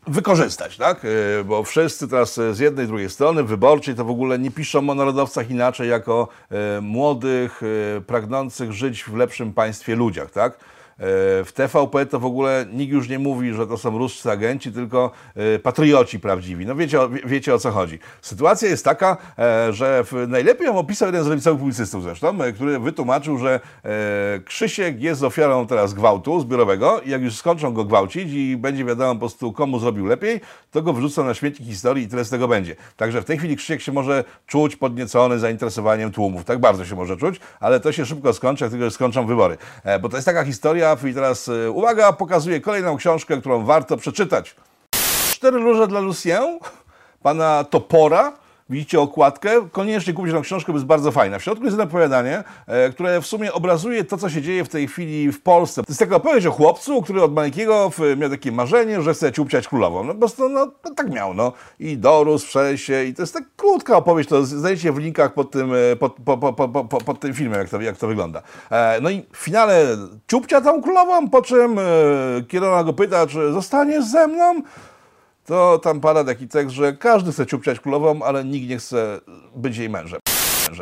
wykorzystać, 0.08 0.78
tak? 0.78 1.06
Y, 1.06 1.44
bo 1.46 1.64
wszyscy 1.64 2.08
teraz 2.08 2.34
z 2.52 2.60
jednej 2.60 2.88
drugiej 2.88 3.10
strony 3.10 3.44
wyborczej 3.44 3.96
to 3.96 4.06
w 4.06 4.10
ogóle 4.10 4.40
nie 4.40 4.52
piszą 4.52 4.90
o 4.90 4.96
narodowcach 4.96 5.52
inaczej 5.52 5.90
jako 5.90 6.28
y, 6.78 6.82
młodych, 6.82 7.62
pragnących 8.08 8.74
żyć 8.74 9.04
w 9.04 9.16
lepszym 9.16 9.54
państwie 9.54 9.96
ludziach, 9.96 10.32
tak? 10.32 10.60
E, 11.00 11.44
w 11.44 11.52
TVP 11.54 12.06
to 12.06 12.20
w 12.20 12.26
ogóle 12.26 12.66
nikt 12.74 12.94
już 12.94 13.10
nie 13.10 13.20
mówi, 13.20 13.54
że 13.54 13.68
to 13.68 13.78
są 13.78 13.98
ruscy 13.98 14.32
agenci, 14.32 14.72
tylko 14.72 15.12
e, 15.36 15.60
patrioci 15.60 16.20
prawdziwi. 16.20 16.66
No 16.66 16.76
wiecie, 16.76 17.00
wiecie 17.26 17.54
o 17.54 17.60
co 17.60 17.72
chodzi. 17.72 18.00
Sytuacja 18.22 18.70
jest 18.70 18.86
taka, 18.86 19.18
e, 19.40 19.74
że 19.74 20.04
najlepiej 20.28 20.68
ją 20.68 20.78
opisał 20.78 21.08
jeden 21.08 21.24
z 21.24 21.28
lewicowych 21.28 21.60
publicystów 21.60 22.04
zresztą, 22.04 22.38
który 22.56 22.80
wytłumaczył, 22.80 23.38
że 23.38 23.60
Krzysiek 24.46 25.02
jest 25.02 25.24
ofiarą 25.24 25.68
teraz 25.68 25.94
gwałtu 25.94 26.40
zbiorowego 26.40 27.02
i 27.02 27.10
jak 27.10 27.22
już 27.22 27.36
skończą 27.36 27.74
go 27.74 27.86
gwałcić 27.86 28.34
i 28.34 28.58
będzie 28.58 28.86
wiadomo 28.86 29.14
po 29.14 29.20
prostu 29.20 29.54
komu 29.54 29.80
zrobił 29.80 30.06
lepiej, 30.06 30.42
to 30.72 30.82
go 30.82 30.94
wrzucą 30.94 31.24
na 31.24 31.34
śmietnik 31.34 31.70
historii 31.70 32.06
i 32.06 32.08
tyle 32.08 32.26
z 32.26 32.30
tego 32.30 32.48
będzie. 32.48 32.76
Także 32.98 33.22
w 33.22 33.26
tej 33.26 33.38
chwili 33.38 33.56
Krzysiek 33.56 33.82
się 33.82 33.92
może 33.92 34.24
czuć 34.48 34.76
podniecony 34.76 35.40
zainteresowaniem 35.40 36.12
tłumów. 36.12 36.46
Tak 36.46 36.60
bardzo 36.60 36.86
się 36.86 36.96
może 36.96 37.18
czuć, 37.18 37.40
ale 37.60 37.80
to 37.80 37.92
się 37.92 38.06
szybko 38.06 38.34
skończy, 38.34 38.64
jak 38.64 38.72
tylko 38.72 38.92
skończą 38.92 39.26
wybory. 39.26 39.58
Bo 40.02 40.10
to 40.10 40.18
jest 40.18 40.26
taka 40.26 40.44
historia, 40.44 40.89
i 41.10 41.14
teraz 41.14 41.48
y, 41.48 41.72
uwaga, 41.72 42.14
pokazuję 42.14 42.62
kolejną 42.62 42.98
książkę, 42.98 43.38
którą 43.38 43.66
warto 43.66 43.98
przeczytać. 43.98 44.56
Cztery 45.32 45.58
róże 45.58 45.88
dla 45.88 46.00
Lucien, 46.00 46.60
pana 47.24 47.64
Topora, 47.64 48.34
widzicie 48.70 49.00
okładkę, 49.02 49.50
koniecznie 49.72 50.14
kupcie 50.14 50.34
tą 50.34 50.42
książkę, 50.42 50.72
bo 50.72 50.78
jest 50.78 50.86
bardzo 50.86 51.12
fajna. 51.12 51.40
W 51.40 51.44
środku 51.44 51.64
jest 51.64 51.74
jedno 51.78 51.84
opowiadanie, 51.84 52.44
e, 52.68 52.90
które 52.90 53.22
w 53.22 53.28
sumie 53.28 53.54
obrazuje 53.54 54.04
to, 54.04 54.18
co 54.18 54.30
się 54.30 54.42
dzieje 54.42 54.64
w 54.64 54.70
tej 54.70 54.88
chwili 54.88 55.32
w 55.32 55.42
Polsce. 55.42 55.84
To 55.84 55.92
jest 55.92 56.00
taka 56.00 56.16
opowieść 56.16 56.48
o 56.48 56.52
chłopcu, 56.52 57.02
który 57.02 57.24
od 57.24 57.34
maleńkiego 57.34 57.92
miał 58.18 58.30
takie 58.30 58.52
marzenie, 58.52 59.02
że 59.02 59.14
chce 59.14 59.32
ciupciać 59.32 59.68
królową. 59.68 60.04
No 60.04 60.14
po 60.14 60.20
prostu, 60.20 60.50
no, 60.50 60.66
no 60.86 60.94
tak 60.96 61.10
miał, 61.10 61.34
no. 61.34 61.54
I 61.80 61.98
dorósł, 61.98 62.48
przejść 62.48 62.86
się 62.86 63.04
i 63.04 63.14
to 63.14 63.22
jest 63.22 63.34
tak 63.34 63.44
krótka 63.58 63.98
opowieść, 63.98 64.30
to 64.30 64.46
znajdziecie 64.46 64.92
w 64.92 64.98
linkach 64.98 65.34
pod 65.34 65.52
tym, 65.52 65.72
e, 65.74 65.96
pod, 65.96 66.14
po, 66.26 66.38
po, 66.38 66.54
po, 66.54 66.70
po, 66.70 66.86
po- 66.86 67.02
pod 67.02 67.20
tym 67.20 67.34
filmem, 67.34 67.60
jak 67.60 67.70
to, 67.70 67.82
jak 67.82 67.98
to 67.98 68.08
wygląda. 68.08 68.42
E, 68.72 69.00
no 69.02 69.10
i 69.10 69.26
w 69.34 69.38
finale 69.38 69.98
ciupcia 70.28 70.62
tą 70.62 70.82
królową, 70.82 71.30
po 71.30 71.42
czym 71.42 71.80
e, 71.80 71.84
kiedy 72.48 72.68
ona 72.68 72.84
go 72.84 72.94
pyta, 72.94 73.28
czy 73.28 73.52
zostaniesz 73.52 74.06
ze 74.06 74.28
mną, 74.28 74.62
to 75.50 75.80
tam 75.80 76.02
pada 76.02 76.24
taki 76.24 76.48
tekst, 76.48 76.76
że 76.76 76.94
każdy 76.94 77.32
chce 77.32 77.46
ciupciać 77.46 77.80
królową, 77.80 78.24
ale 78.24 78.46
nikt 78.46 78.70
nie 78.70 78.78
chce 78.78 79.22
być 79.56 79.78
jej 79.78 79.90
mężem. 79.90 80.20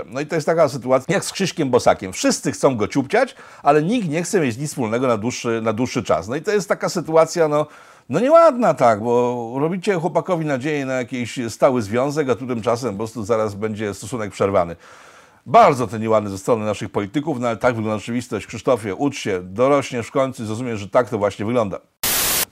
No 0.06 0.22
i 0.22 0.26
to 0.26 0.36
jest 0.36 0.48
taka 0.48 0.70
sytuacja 0.70 1.14
jak 1.14 1.26
z 1.26 1.32
Krzyśkiem 1.32 1.70
Bosakiem. 1.70 2.14
Wszyscy 2.14 2.52
chcą 2.52 2.78
go 2.78 2.88
ciupciać, 2.88 3.36
ale 3.64 3.84
nikt 3.84 4.10
nie 4.10 4.24
chce 4.24 4.40
mieć 4.40 4.58
nic 4.58 4.70
wspólnego 4.70 5.08
na 5.08 5.18
dłuższy, 5.18 5.62
na 5.62 5.74
dłuższy 5.74 6.04
czas. 6.04 6.28
No 6.28 6.36
i 6.36 6.42
to 6.42 6.52
jest 6.52 6.70
taka 6.70 6.90
sytuacja, 6.90 7.48
no, 7.48 7.68
no 8.10 8.20
nieładna 8.20 8.74
tak, 8.74 9.04
bo 9.04 9.54
robicie 9.60 9.94
chłopakowi 9.94 10.46
nadzieję 10.46 10.86
na 10.86 10.94
jakiś 10.94 11.40
stały 11.50 11.82
związek, 11.82 12.30
a 12.30 12.36
tymczasem 12.36 12.92
po 12.92 12.98
prostu 12.98 13.24
zaraz 13.24 13.56
będzie 13.56 13.94
stosunek 13.94 14.32
przerwany. 14.32 14.76
Bardzo 15.46 15.88
to 15.88 15.98
nieładne 15.98 16.30
ze 16.30 16.38
strony 16.38 16.66
naszych 16.66 16.90
polityków, 16.90 17.40
no 17.40 17.48
ale 17.48 17.58
tak 17.58 17.76
wygląda 17.76 18.00
rzeczywistość. 18.00 18.48
Krzysztofie, 18.48 18.96
ucz 18.96 19.18
się, 19.18 19.40
dorośniesz 19.44 20.08
w 20.08 20.12
końcu 20.12 20.44
i 20.44 20.46
zrozumiesz, 20.46 20.80
że 20.80 20.90
tak 20.90 21.10
to 21.10 21.18
właśnie 21.18 21.46
wygląda. 21.46 21.80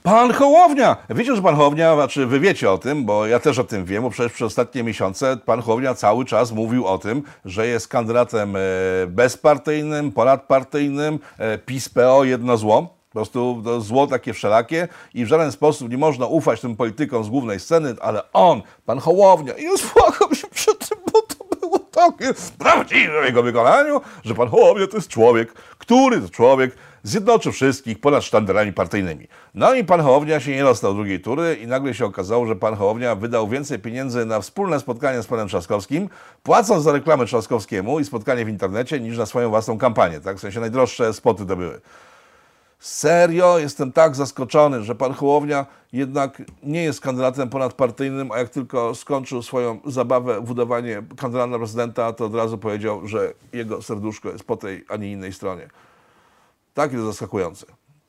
Pan 0.02 0.32
Hołownia! 0.32 0.96
Wiecie, 1.10 1.36
że 1.36 1.42
pan 1.42 1.56
Hołownia, 1.56 1.94
znaczy 1.94 2.26
wy 2.26 2.40
wiecie 2.40 2.70
o 2.70 2.78
tym, 2.78 3.04
bo 3.04 3.26
ja 3.26 3.38
też 3.38 3.58
o 3.58 3.64
tym 3.64 3.84
wiem, 3.84 4.02
bo 4.02 4.10
przecież 4.10 4.32
przez 4.32 4.46
ostatnie 4.46 4.82
miesiące 4.82 5.36
pan 5.36 5.62
Hołownia 5.62 5.94
cały 5.94 6.24
czas 6.24 6.52
mówił 6.52 6.86
o 6.86 6.98
tym, 6.98 7.22
że 7.44 7.66
jest 7.66 7.88
kandydatem 7.88 8.56
e, 8.56 8.60
bezpartyjnym, 9.06 10.12
ponadpartyjnym, 10.12 11.18
e, 11.38 11.58
PiS-PO 11.58 12.24
jedno 12.24 12.56
zło. 12.56 12.82
Po 13.08 13.12
prostu 13.12 13.62
zło 13.78 14.06
takie 14.06 14.32
wszelakie 14.32 14.88
i 15.14 15.24
w 15.24 15.28
żaden 15.28 15.52
sposób 15.52 15.90
nie 15.90 15.98
można 15.98 16.26
ufać 16.26 16.60
tym 16.60 16.76
politykom 16.76 17.24
z 17.24 17.28
głównej 17.28 17.60
sceny, 17.60 17.94
ale 18.00 18.32
on, 18.32 18.62
pan 18.86 18.98
Hołownia, 18.98 19.52
i 19.52 19.66
rozpłakał 19.66 20.34
się 20.34 20.48
przy 20.48 20.74
tym, 20.74 20.98
bo 21.12 21.22
to 21.22 21.56
było 21.60 21.78
takie 21.78 22.34
prawdziwe 22.58 23.22
w 23.22 23.24
jego 23.24 23.42
wykonaniu, 23.42 24.00
że 24.24 24.34
pan 24.34 24.48
Hołownia 24.48 24.86
to 24.86 24.96
jest 24.96 25.08
człowiek, 25.08 25.52
który 25.78 26.20
to 26.20 26.28
człowiek 26.28 26.76
zjednoczył 27.02 27.52
wszystkich 27.52 28.00
ponad 28.00 28.24
sztandarami 28.24 28.72
partyjnymi. 28.72 29.28
No 29.54 29.74
i 29.74 29.84
pan 29.84 30.00
Hołownia 30.00 30.40
się 30.40 30.50
nie 30.50 30.62
dostał 30.62 30.94
drugiej 30.94 31.20
tury 31.20 31.54
i 31.54 31.66
nagle 31.66 31.94
się 31.94 32.04
okazało, 32.04 32.46
że 32.46 32.56
pan 32.56 32.74
Hołownia 32.74 33.14
wydał 33.14 33.48
więcej 33.48 33.78
pieniędzy 33.78 34.26
na 34.26 34.40
wspólne 34.40 34.80
spotkanie 34.80 35.22
z 35.22 35.26
panem 35.26 35.48
Trzaskowskim, 35.48 36.08
płacąc 36.42 36.84
za 36.84 36.92
reklamę 36.92 37.26
Trzaskowskiemu 37.26 38.00
i 38.00 38.04
spotkanie 38.04 38.44
w 38.44 38.48
internecie, 38.48 39.00
niż 39.00 39.18
na 39.18 39.26
swoją 39.26 39.48
własną 39.48 39.78
kampanię. 39.78 40.20
Tak? 40.20 40.36
W 40.36 40.40
sensie 40.40 40.60
najdroższe 40.60 41.14
spoty 41.14 41.46
to 41.46 41.56
były. 41.56 41.80
Serio, 42.78 43.58
jestem 43.58 43.92
tak 43.92 44.16
zaskoczony, 44.16 44.84
że 44.84 44.94
pan 44.94 45.12
Hołownia 45.12 45.66
jednak 45.92 46.42
nie 46.62 46.82
jest 46.82 47.00
kandydatem 47.00 47.48
ponadpartyjnym, 47.48 48.32
a 48.32 48.38
jak 48.38 48.48
tylko 48.48 48.94
skończył 48.94 49.42
swoją 49.42 49.80
zabawę 49.86 50.40
w 50.40 50.50
udawanie 50.50 51.02
kandydata 51.16 51.58
prezydenta, 51.58 52.12
to 52.12 52.24
od 52.24 52.34
razu 52.34 52.58
powiedział, 52.58 53.06
że 53.06 53.32
jego 53.52 53.82
serduszko 53.82 54.28
jest 54.28 54.44
po 54.44 54.56
tej, 54.56 54.84
a 54.88 54.96
nie 54.96 55.12
innej 55.12 55.32
stronie. 55.32 55.68
Tak 56.76 56.92
jest 56.92 57.04
zaskakujące. 57.04 57.66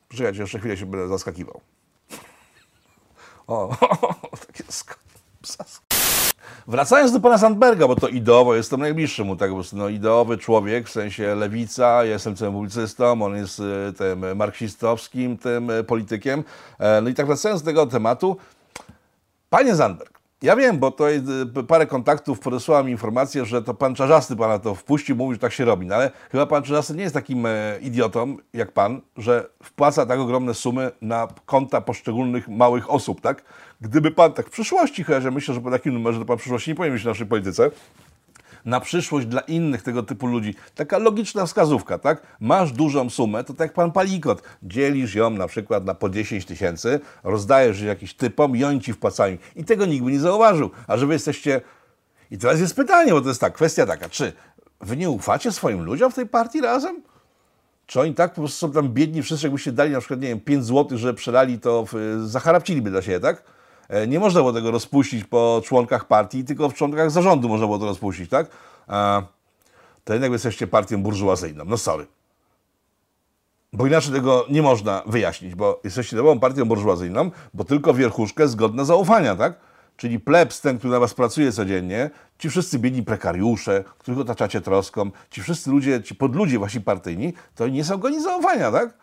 Poczekajcie, 0.08 0.40
jeszcze 0.40 0.58
chwilę 0.58 0.76
się 0.76 0.86
będę 0.86 1.08
zaskakiwał. 1.08 1.60
O, 3.46 3.76
takie 4.46 4.64
sk- 4.64 4.98
Wracając 6.66 7.12
do 7.12 7.20
pana 7.20 7.38
Sandberga, 7.38 7.88
bo 7.88 7.96
to 7.96 8.08
ideowo 8.08 8.54
jestem 8.54 8.80
najbliższy 8.80 9.24
mu, 9.24 9.36
tak 9.36 9.50
prostu, 9.52 9.76
no 9.76 9.88
ideowy 9.88 10.38
człowiek, 10.38 10.88
w 10.88 10.92
sensie 10.92 11.34
lewica, 11.34 11.84
ja 12.04 12.12
jestem 12.12 12.36
całym 12.36 12.54
publicystą, 12.54 13.22
on 13.22 13.36
jest 13.36 13.60
y, 13.60 13.92
tym 13.98 14.36
marksistowskim 14.36 15.38
tym 15.38 15.70
y, 15.70 15.84
politykiem. 15.84 16.44
E, 16.78 17.00
No 17.00 17.08
i 17.08 17.14
tak 17.14 17.26
wracając 17.26 17.62
do 17.62 17.66
tego 17.66 17.86
tematu, 17.86 18.36
Panie 19.50 19.74
Zandberg, 19.74 20.17
ja 20.42 20.56
wiem, 20.56 20.78
bo 20.78 20.90
to 20.90 21.10
y, 21.10 21.22
parę 21.68 21.86
kontaktów 21.86 22.40
podesłała 22.40 22.82
mi 22.82 22.92
informację, 22.92 23.44
że 23.44 23.62
to 23.62 23.74
pan 23.74 23.94
Czarzasty 23.94 24.36
pana 24.36 24.58
to 24.58 24.74
wpuścił, 24.74 25.16
mówił, 25.16 25.34
że 25.34 25.38
tak 25.38 25.52
się 25.52 25.64
robi. 25.64 25.86
No 25.86 25.94
ale 25.94 26.10
chyba 26.30 26.46
pan 26.46 26.62
Czarzasty 26.62 26.94
nie 26.94 27.02
jest 27.02 27.14
takim 27.14 27.46
e, 27.46 27.78
idiotą 27.80 28.36
jak 28.52 28.72
pan, 28.72 29.00
że 29.16 29.48
wpłaca 29.62 30.06
tak 30.06 30.20
ogromne 30.20 30.54
sumy 30.54 30.90
na 31.00 31.28
konta 31.46 31.80
poszczególnych 31.80 32.48
małych 32.48 32.90
osób, 32.90 33.20
tak? 33.20 33.44
Gdyby 33.80 34.10
pan 34.10 34.32
tak 34.32 34.46
w 34.46 34.50
przyszłości, 34.50 35.04
chociaż 35.04 35.24
ja 35.24 35.30
myślę, 35.30 35.54
że 35.54 35.60
po 35.60 35.70
takim 35.70 35.94
numerze 35.94 36.18
to 36.18 36.24
pan 36.24 36.36
w 36.36 36.40
przyszłości 36.40 36.70
nie 36.70 36.74
powinien 36.74 36.94
być 36.94 37.02
w 37.02 37.06
naszej 37.06 37.26
polityce, 37.26 37.70
na 38.64 38.80
przyszłość 38.80 39.26
dla 39.26 39.40
innych 39.40 39.82
tego 39.82 40.02
typu 40.02 40.26
ludzi. 40.26 40.54
Taka 40.74 40.98
logiczna 40.98 41.46
wskazówka, 41.46 41.98
tak? 41.98 42.22
Masz 42.40 42.72
dużą 42.72 43.10
sumę, 43.10 43.44
to 43.44 43.54
tak 43.54 43.60
jak 43.60 43.72
pan 43.72 43.92
Palikot, 43.92 44.42
dzielisz 44.62 45.14
ją 45.14 45.30
na 45.30 45.46
przykład 45.46 45.84
na 45.84 45.94
po 45.94 46.10
10 46.10 46.44
tysięcy, 46.44 47.00
rozdajesz 47.24 47.80
jakiś 47.80 48.14
typom 48.14 48.56
i 48.56 48.64
oni 48.64 48.80
ci 48.80 48.92
wpłacają. 48.92 49.36
I 49.56 49.64
tego 49.64 49.86
nikt 49.86 50.04
by 50.04 50.12
nie 50.12 50.20
zauważył. 50.20 50.70
A 50.86 50.96
że 50.96 51.06
wy 51.06 51.12
jesteście... 51.12 51.60
I 52.30 52.38
teraz 52.38 52.60
jest 52.60 52.76
pytanie, 52.76 53.12
bo 53.12 53.20
to 53.20 53.28
jest 53.28 53.40
tak, 53.40 53.54
kwestia 53.54 53.86
taka, 53.86 54.08
czy 54.08 54.32
wy 54.80 54.96
nie 54.96 55.10
ufacie 55.10 55.52
swoim 55.52 55.84
ludziom 55.84 56.12
w 56.12 56.14
tej 56.14 56.26
partii 56.26 56.60
razem? 56.60 57.02
Czy 57.86 58.00
oni 58.00 58.14
tak 58.14 58.34
po 58.34 58.40
prostu 58.40 58.66
są 58.66 58.72
tam 58.72 58.88
biedni 58.88 59.22
wszyscy, 59.22 59.46
jakbyście 59.46 59.72
dali 59.72 59.92
na 59.92 59.98
przykład, 59.98 60.20
nie 60.20 60.28
wiem, 60.28 60.40
5 60.40 60.64
zł, 60.64 60.98
że 60.98 61.14
przelali, 61.14 61.58
to 61.58 61.84
w, 61.92 62.22
zacharapciliby 62.26 62.90
dla 62.90 63.02
siebie, 63.02 63.20
tak? 63.20 63.42
E, 63.88 64.06
Nie 64.06 64.20
można 64.20 64.40
było 64.40 64.52
tego 64.52 64.70
rozpuścić 64.70 65.24
po 65.24 65.62
członkach 65.64 66.06
partii, 66.06 66.44
tylko 66.44 66.68
w 66.68 66.74
członkach 66.74 67.10
zarządu 67.10 67.48
można 67.48 67.66
było 67.66 67.78
to 67.78 67.84
rozpuścić, 67.86 68.30
tak? 68.30 68.46
A, 68.86 69.22
to 70.04 70.12
jednak 70.12 70.32
jesteście 70.32 70.66
partią 70.66 71.02
burżuazyjną. 71.02 71.64
No 71.64 71.78
sorry. 71.78 72.06
Bo 73.72 73.86
inaczej 73.86 74.12
tego 74.12 74.46
nie 74.50 74.62
można 74.62 75.02
wyjaśnić, 75.06 75.54
bo 75.54 75.80
jesteście 75.84 76.16
nową 76.16 76.40
partią 76.40 76.64
burżuazyjną, 76.64 77.30
bo 77.54 77.64
tylko 77.64 77.94
wierchuszka 77.94 78.42
jest 78.42 78.56
godna 78.56 78.84
zaufania, 78.84 79.36
tak? 79.36 79.54
Czyli 79.96 80.20
plebs, 80.20 80.60
ten, 80.60 80.78
który 80.78 80.92
na 80.92 81.00
was 81.00 81.14
pracuje 81.14 81.52
codziennie, 81.52 82.10
ci 82.38 82.50
wszyscy 82.50 82.78
biedni 82.78 83.02
prekariusze, 83.02 83.84
których 83.98 84.20
otaczacie 84.20 84.60
troską, 84.60 85.10
ci 85.30 85.42
wszyscy 85.42 85.70
ludzie, 85.70 86.02
ci 86.02 86.14
podludzie 86.14 86.58
wasi 86.58 86.80
partyjni, 86.80 87.32
to 87.54 87.68
nie 87.68 87.84
są 87.84 87.98
godni 87.98 88.22
zaufania, 88.22 88.72
tak? 88.72 88.94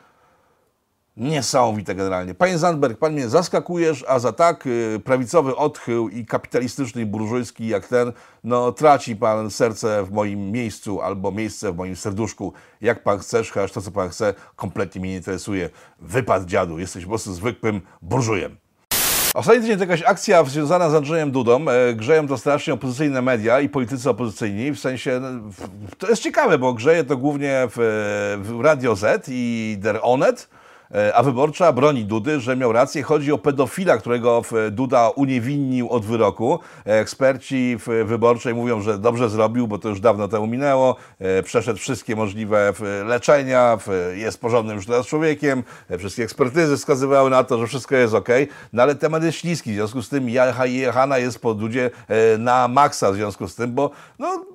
Niesamowite 1.17 1.95
generalnie. 1.95 2.33
Panie 2.33 2.57
Zandberg, 2.57 2.99
pan 2.99 3.13
mnie 3.13 3.29
zaskakujesz, 3.29 4.05
a 4.07 4.19
za 4.19 4.31
tak 4.31 4.67
y, 4.67 5.01
prawicowy 5.03 5.55
odchył 5.55 6.09
i 6.09 6.25
kapitalistyczny 6.25 7.01
i 7.01 7.05
burżujski 7.05 7.67
jak 7.67 7.87
ten, 7.87 8.11
no 8.43 8.71
traci 8.71 9.15
pan 9.15 9.51
serce 9.51 10.03
w 10.03 10.11
moim 10.11 10.51
miejscu 10.51 11.01
albo 11.01 11.31
miejsce 11.31 11.71
w 11.71 11.75
moim 11.75 11.95
serduszku. 11.95 12.53
Jak 12.81 13.03
pan 13.03 13.19
chcesz, 13.19 13.51
chociaż 13.51 13.71
to 13.71 13.81
co 13.81 13.91
pan 13.91 14.09
chce 14.09 14.33
kompletnie 14.55 15.01
mnie 15.01 15.09
nie 15.09 15.15
interesuje. 15.15 15.69
Wypad 15.99 16.45
dziadu, 16.45 16.79
jesteś 16.79 17.03
po 17.03 17.09
prostu 17.09 17.33
zwykłym 17.33 17.81
burżujem. 18.01 18.57
Ostatni 19.33 19.61
tydzień 19.61 19.77
to 19.77 19.83
jakaś 19.83 20.03
akcja 20.03 20.43
związana 20.43 20.89
z 20.89 20.95
Andrzejem 20.95 21.31
Dudą. 21.31 21.69
E, 21.69 21.93
grzeją 21.93 22.27
to 22.27 22.37
strasznie 22.37 22.73
opozycyjne 22.73 23.21
media 23.21 23.59
i 23.59 23.69
politycy 23.69 24.09
opozycyjni. 24.09 24.71
W 24.71 24.79
sensie, 24.79 25.19
no, 25.19 25.27
to 25.97 26.09
jest 26.09 26.21
ciekawe, 26.21 26.57
bo 26.57 26.73
grzeje 26.73 27.03
to 27.03 27.17
głównie 27.17 27.67
w, 27.75 27.77
w 28.41 28.61
Radio 28.61 28.95
Z 28.95 29.25
i 29.29 29.75
Der 29.79 29.99
Onet. 30.01 30.49
E, 30.91 31.15
A 31.15 31.23
wyborcza 31.23 31.71
broni 31.73 32.05
Dudy, 32.05 32.39
że 32.39 32.55
miał 32.55 32.71
rację. 32.71 33.03
Chodzi 33.03 33.31
o 33.31 33.37
pedofila, 33.37 33.97
którego 33.97 34.41
w- 34.41 34.51
Duda 34.71 35.09
uniewinnił 35.09 35.89
od 35.89 36.05
wyroku. 36.05 36.59
E, 36.87 36.99
Eksperci 36.99 37.77
w 37.79 38.03
wyborczej 38.07 38.53
mówią, 38.55 38.81
że 38.81 38.97
dobrze 38.97 39.29
zrobił, 39.29 39.67
bo 39.67 39.77
to 39.77 39.89
już 39.89 39.99
dawno 39.99 40.27
temu 40.27 40.47
minęło. 40.47 40.95
E, 41.19 41.43
Przeszedł 41.43 41.79
wszystkie 41.79 42.15
możliwe 42.15 42.73
leczenia, 43.05 43.77
jest 44.13 44.41
porządnym 44.41 44.75
już 44.75 44.85
teraz 44.85 45.05
człowiekiem. 45.07 45.63
E, 45.89 45.97
Wszystkie 45.97 46.23
ekspertyzy 46.23 46.77
wskazywały 46.77 47.29
na 47.29 47.43
to, 47.43 47.57
że 47.59 47.67
wszystko 47.67 47.95
jest 47.95 48.13
ok. 48.13 48.29
No 48.73 48.83
ale 48.83 48.95
temat 48.95 49.23
jest 49.23 49.37
śliski, 49.37 49.71
w 49.71 49.75
związku 49.75 50.01
z 50.01 50.09
tym 50.09 50.29
Jechana 50.65 51.17
jest 51.17 51.39
po 51.39 51.53
Dudzie 51.53 51.89
e, 52.07 52.37
na 52.37 52.67
maksa 52.67 53.11
w 53.11 53.15
związku 53.15 53.47
z 53.47 53.55
tym, 53.55 53.73
bo 53.73 53.89
no, 54.19 54.45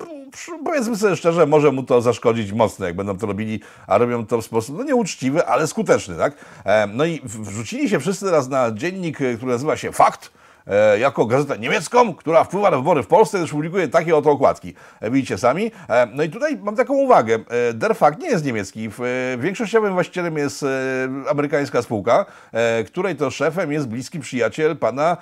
powiedzmy 0.64 0.96
sobie 0.96 1.16
szczerze, 1.16 1.46
może 1.46 1.72
mu 1.72 1.82
to 1.82 2.00
zaszkodzić 2.00 2.52
mocno, 2.52 2.86
jak 2.86 2.96
będą 2.96 3.18
to 3.18 3.26
robili, 3.26 3.60
a 3.86 3.98
robią 3.98 4.26
to 4.26 4.40
w 4.40 4.44
sposób 4.44 4.78
no, 4.78 4.84
nieuczciwy, 4.84 5.46
ale 5.46 5.66
skuteczny, 5.66 6.16
tak? 6.20 6.32
E, 6.64 6.86
No 6.86 7.04
i 7.04 7.20
wrzucili 7.24 7.88
się 7.88 8.00
wszyscy 8.00 8.24
teraz 8.24 8.48
na 8.48 8.70
dziennik, 8.70 9.20
e, 9.20 9.34
który 9.34 9.52
nazywa 9.52 9.76
się 9.76 9.92
Fakt, 9.92 10.30
e, 10.66 10.98
jako 10.98 11.26
gazetę 11.26 11.58
niemiecką, 11.58 12.14
która 12.14 12.44
wpływa 12.44 12.70
na 12.70 12.76
wybory 12.76 13.02
w 13.02 13.06
Polsce, 13.06 13.38
też 13.38 13.50
publikuje 13.50 13.88
takie 13.88 14.16
oto 14.16 14.30
okładki. 14.30 14.74
Widzicie 15.02 15.38
sami. 15.38 15.70
No 16.14 16.22
i 16.22 16.30
tutaj 16.30 16.56
mam 16.56 16.76
taką 16.76 16.94
uwagę. 16.94 17.38
Der 17.74 17.96
Fakt 17.96 18.18
nie 18.20 18.28
jest 18.28 18.44
niemiecki. 18.44 18.90
Większościowym 19.38 19.92
właścicielem 19.92 20.36
jest 20.36 20.64
amerykańska 21.30 21.82
spółka, 21.82 22.26
której 22.86 23.16
to 23.16 23.30
szefem 23.30 23.72
jest 23.72 23.88
bliski 23.88 24.20
przyjaciel 24.20 24.76
pana 24.76 25.16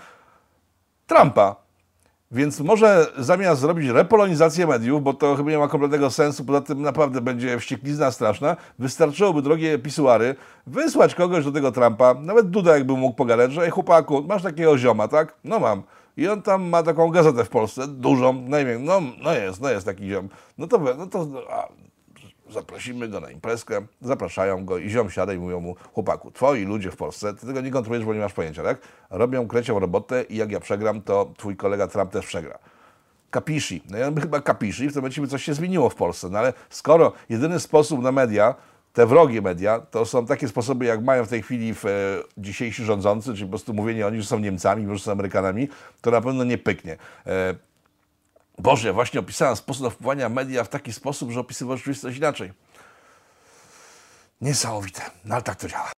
Trumpa. 1.07 1.68
Więc 2.31 2.61
może 2.61 3.07
zamiast 3.19 3.61
zrobić 3.61 3.89
repolonizację 3.89 4.67
mediów, 4.67 5.03
bo 5.03 5.15
to 5.15 5.37
chyba 5.37 5.51
nie 5.51 5.59
ma 5.59 5.69
kompletnego 5.69 6.11
sensu, 6.11 6.45
poza 6.45 6.61
tym 6.61 6.83
naprawdę 6.83 7.21
będzie 7.21 7.59
wścieklizna 7.59 8.11
straszna, 8.11 8.57
wystarczyłoby, 8.79 9.43
drogie 9.43 9.79
pisuary, 9.79 10.35
wysłać 10.67 11.15
kogoś 11.15 11.45
do 11.45 11.53
tego 11.53 11.73
Trumpa, 11.73 12.15
nawet 12.15 12.51
Duda 12.51 12.75
jakby 12.75 12.93
mógł 12.93 13.17
pogadać, 13.17 13.53
że 13.53 13.63
ej 13.63 13.71
chłopaku, 13.71 14.25
masz 14.29 14.43
takiego 14.43 14.79
zioma, 14.79 15.09
tak? 15.09 15.35
No 15.45 15.59
mam. 15.59 15.83
I 16.17 16.29
on 16.29 16.43
tam 16.43 16.63
ma 16.63 16.83
taką 16.83 17.11
gazetę 17.11 17.45
w 17.45 17.49
Polsce, 17.49 17.89
dużą, 17.89 18.33
nie 18.33 18.65
wiem, 18.65 18.85
no, 18.85 19.01
no 19.23 19.33
jest, 19.33 19.61
no 19.61 19.71
jest 19.71 19.87
taki 19.87 20.09
ziom. 20.09 20.29
No 20.59 20.67
to, 20.67 20.79
no 20.99 21.07
to 21.07 21.27
a, 21.51 21.69
zaprosimy 22.51 23.09
go 23.09 23.21
na 23.21 23.31
imprezkę, 23.31 23.87
zapraszają 24.01 24.65
go 24.65 24.79
i 24.79 24.89
ziom 24.89 25.11
siada 25.11 25.33
i 25.33 25.39
mówią 25.39 25.61
mu, 25.61 25.77
chłopaku, 25.93 26.31
twoi 26.31 26.65
ludzie 26.65 26.91
w 26.91 26.97
Polsce, 26.97 27.35
ty 27.35 27.47
tego 27.47 27.61
nie 27.61 27.71
kontrolujesz, 27.71 28.07
bo 28.07 28.15
nie 28.15 28.21
masz 28.21 28.33
pojęcia, 28.33 28.63
tak? 28.63 28.79
Robią 29.11 29.49
krecią 29.49 29.79
robotę 29.79 30.23
i 30.23 30.37
jak 30.37 30.53
ja 30.53 30.61
przegram, 30.61 31.03
to 31.03 31.33
twój 31.37 31.57
kolega 31.57 31.89
Trump 31.89 32.11
też 32.11 32.27
przegra. 32.27 32.59
Kapishi. 33.31 33.83
No 33.91 33.99
ja 33.99 34.11
bym 34.11 34.23
chyba 34.23 34.41
kapishi, 34.41 34.89
w 34.89 34.93
tym 34.93 35.03
momencie 35.03 35.21
by 35.21 35.29
coś 35.29 35.45
się 35.45 35.55
zmieniło 35.55 35.91
w 35.91 35.95
Polsce. 35.95 36.29
No 36.29 36.39
ale 36.39 36.53
skoro 36.71 37.13
jedyny 37.29 37.61
sposób 37.61 38.03
na 38.03 38.13
media, 38.13 38.55
te 38.93 39.07
wrogie 39.07 39.43
media, 39.43 39.81
to 39.81 40.07
są 40.07 40.27
takie 40.27 40.49
sposoby, 40.49 40.85
jak 40.85 41.05
mają 41.05 41.25
w 41.25 41.29
tej 41.29 41.43
chwili 41.43 41.75
w, 41.75 41.85
e, 41.85 41.89
dzisiejsi 42.39 42.85
rządzący, 42.85 43.35
czyli 43.35 43.45
po 43.45 43.51
prostu 43.51 43.75
mówienie 43.75 44.07
o 44.07 44.11
nich, 44.11 44.21
że 44.21 44.27
są 44.27 44.39
Niemcami, 44.39 44.97
że 44.97 44.99
są 44.99 45.13
Amerykanami, 45.13 45.69
to 46.01 46.11
na 46.11 46.21
pewno 46.21 46.45
nie 46.45 46.59
pyknie. 46.59 46.97
E, 47.27 47.55
Boże, 48.59 48.93
właśnie 48.93 49.21
opisałem 49.21 49.57
sposób 49.57 49.93
wpływania 49.93 50.29
media 50.29 50.65
w 50.65 50.69
taki 50.69 50.93
sposób, 50.93 51.31
że 51.31 51.41
opisywał 51.41 51.77
rzeczywistość 51.77 52.19
inaczej. 52.19 52.53
Niesamowite, 54.41 55.03
no 55.25 55.35
ale 55.35 55.45
tak 55.45 55.57
to 55.57 55.69
działa. 55.69 55.93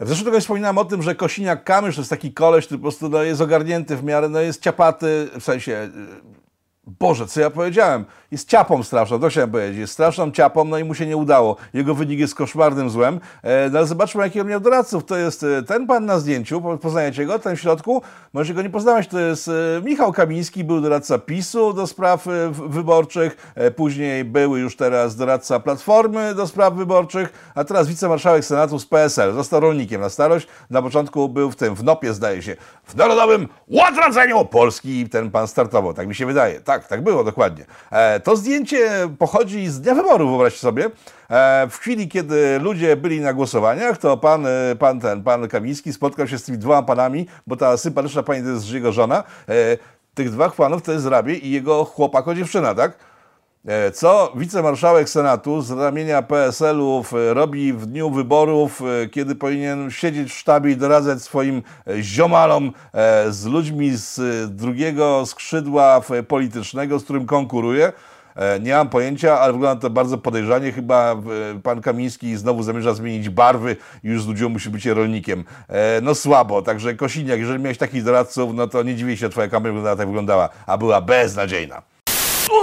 W 0.00 0.08
zeszłym 0.08 0.24
tygodniu 0.24 0.40
wspominałem 0.40 0.78
o 0.78 0.84
tym, 0.84 1.02
że 1.02 1.14
Kosiniak 1.14 1.64
Kamysz 1.64 1.94
to 1.94 2.00
jest 2.00 2.10
taki 2.10 2.32
koleś, 2.32 2.66
który 2.66 2.78
po 2.78 2.82
prostu 2.82 3.08
no, 3.08 3.22
jest 3.22 3.40
ogarnięty 3.40 3.96
w 3.96 4.04
miarę, 4.04 4.28
no 4.28 4.40
jest 4.40 4.62
ciapaty, 4.62 5.28
w 5.40 5.42
sensie, 5.42 5.72
y, 5.72 6.43
Boże, 6.86 7.26
co 7.26 7.40
ja 7.40 7.50
powiedziałem? 7.50 8.04
Jest 8.30 8.48
ciapą 8.48 8.82
straszną, 8.82 9.20
to 9.20 9.28
chciałem 9.28 9.50
powiedzieć. 9.50 9.78
Jest 9.78 9.92
straszną 9.92 10.30
ciapą, 10.30 10.64
no 10.64 10.78
i 10.78 10.84
mu 10.84 10.94
się 10.94 11.06
nie 11.06 11.16
udało. 11.16 11.56
Jego 11.74 11.94
wynik 11.94 12.18
jest 12.18 12.34
koszmarnym 12.34 12.90
złem. 12.90 13.20
E, 13.42 13.70
no 13.70 13.78
ale 13.78 13.86
zobaczmy, 13.86 14.22
jaki 14.22 14.40
on 14.40 14.46
miał 14.46 14.60
doradców. 14.60 15.04
To 15.04 15.16
jest 15.16 15.42
e, 15.42 15.62
ten 15.62 15.86
pan 15.86 16.04
na 16.06 16.18
zdjęciu, 16.18 16.60
po- 16.60 16.78
poznajecie 16.78 17.26
go, 17.26 17.38
ten 17.38 17.56
w 17.56 17.60
środku. 17.60 18.02
Może 18.32 18.54
go 18.54 18.62
nie 18.62 18.70
poznałeś, 18.70 19.08
to 19.08 19.18
jest 19.20 19.48
e, 19.48 19.52
Michał 19.84 20.12
Kamiński, 20.12 20.64
był 20.64 20.80
doradca 20.80 21.18
PiSu 21.18 21.72
do 21.72 21.86
spraw 21.86 22.26
wyborczych, 22.50 23.54
później 23.76 24.24
był 24.24 24.56
już 24.56 24.76
teraz 24.76 25.16
doradca 25.16 25.60
Platformy 25.60 26.34
do 26.34 26.46
spraw 26.46 26.74
wyborczych, 26.74 27.32
a 27.54 27.64
teraz 27.64 27.88
wicemarszałek 27.88 28.44
Senatu 28.44 28.78
z 28.78 28.86
PSL. 28.86 29.34
Został 29.34 29.60
rolnikiem 29.60 30.00
na 30.00 30.08
starość. 30.08 30.46
Na 30.70 30.82
początku 30.82 31.28
był 31.28 31.50
w 31.50 31.56
tym, 31.56 31.74
w 31.74 31.84
NOP-ie 31.84 32.14
zdaje 32.14 32.42
się, 32.42 32.56
w 32.84 32.96
Narodowym 32.96 33.48
Ładradzeniu 33.68 34.44
Polski 34.44 35.08
ten 35.08 35.30
pan 35.30 35.48
startował, 35.48 35.94
tak 35.94 36.08
mi 36.08 36.14
się 36.14 36.26
wydaje. 36.26 36.60
Tak, 36.60 36.73
tak 36.78 37.02
było 37.02 37.24
dokładnie. 37.24 37.64
E, 37.90 38.20
to 38.20 38.36
zdjęcie 38.36 38.90
pochodzi 39.18 39.68
z 39.68 39.80
dnia 39.80 39.94
wyborów, 39.94 40.30
wyobraźcie 40.30 40.60
sobie. 40.60 40.84
E, 41.30 41.66
w 41.70 41.78
chwili, 41.78 42.08
kiedy 42.08 42.58
ludzie 42.58 42.96
byli 42.96 43.20
na 43.20 43.32
głosowaniach, 43.32 43.98
to 43.98 44.16
pan, 44.16 44.46
e, 44.46 44.76
pan 44.78 45.00
ten, 45.00 45.22
pan 45.22 45.48
Kamiński 45.48 45.92
spotkał 45.92 46.28
się 46.28 46.38
z 46.38 46.42
tymi 46.42 46.58
dwoma 46.58 46.82
panami, 46.82 47.26
bo 47.46 47.56
ta 47.56 47.76
sympatyczna 47.76 48.22
pani 48.22 48.42
to 48.42 48.48
jest 48.48 48.70
jego 48.70 48.92
żona. 48.92 49.24
Tych 50.14 50.30
dwóch 50.30 50.54
panów 50.54 50.82
to 50.82 50.92
jest 50.92 51.06
rabie 51.06 51.34
i 51.34 51.50
jego 51.50 51.84
chłopako 51.84 52.34
dziewczyna, 52.34 52.74
tak? 52.74 52.98
E, 53.68 53.90
Co 53.90 54.32
wicemarszałek 54.36 55.08
Senatu 55.08 55.62
z 55.62 55.70
ramienia 55.70 56.22
PSL-u 56.22 57.02
w- 57.02 57.12
robi 57.32 57.72
w 57.72 57.86
dniu 57.86 58.10
wyborów, 58.10 58.82
e, 59.02 59.08
kiedy 59.08 59.34
powinien 59.34 59.90
siedzieć 59.90 60.28
w 60.32 60.34
sztabie 60.38 60.70
i 60.72 60.76
doradzać 60.76 61.22
swoim 61.22 61.62
e, 61.86 62.02
ziomalom 62.02 62.72
e, 62.94 63.32
z 63.32 63.44
ludźmi 63.46 63.90
z 63.96 64.18
e, 64.18 64.22
drugiego 64.48 65.26
skrzydła 65.26 66.00
politycznego, 66.28 66.98
z 66.98 67.04
którym 67.04 67.26
konkuruje? 67.26 67.92
E, 68.36 68.60
Nie 68.60 68.72
mam 68.74 68.88
pojęcia, 68.88 69.40
ale 69.40 69.52
wygląda 69.52 69.80
to 69.82 69.90
bardzo 69.90 70.18
podejrzanie. 70.18 70.72
Chyba 70.72 71.12
e, 71.12 71.16
pan 71.62 71.80
Kamiński 71.80 72.36
znowu 72.36 72.62
zamierza 72.62 72.94
zmienić 72.94 73.28
barwy 73.28 73.76
i 74.04 74.08
już 74.08 74.22
z 74.22 74.26
ludźmi 74.26 74.48
musi 74.48 74.70
być 74.70 74.86
rolnikiem. 74.86 75.44
E, 75.68 76.00
No 76.00 76.14
słabo, 76.14 76.62
także 76.62 76.94
Kosiniak, 76.94 77.38
jeżeli 77.40 77.62
miałeś 77.62 77.78
takich 77.78 78.04
doradców, 78.04 78.54
no 78.54 78.66
to 78.68 78.82
nie 78.82 78.94
dziwię 78.94 79.16
się, 79.16 79.20
że 79.20 79.30
twoja 79.30 79.48
kampania 79.48 79.72
wyglądała 79.74 79.96
tak 79.96 80.06
wyglądała, 80.06 80.48
a 80.66 80.78
była 80.78 81.00
beznadziejna. 81.00 81.82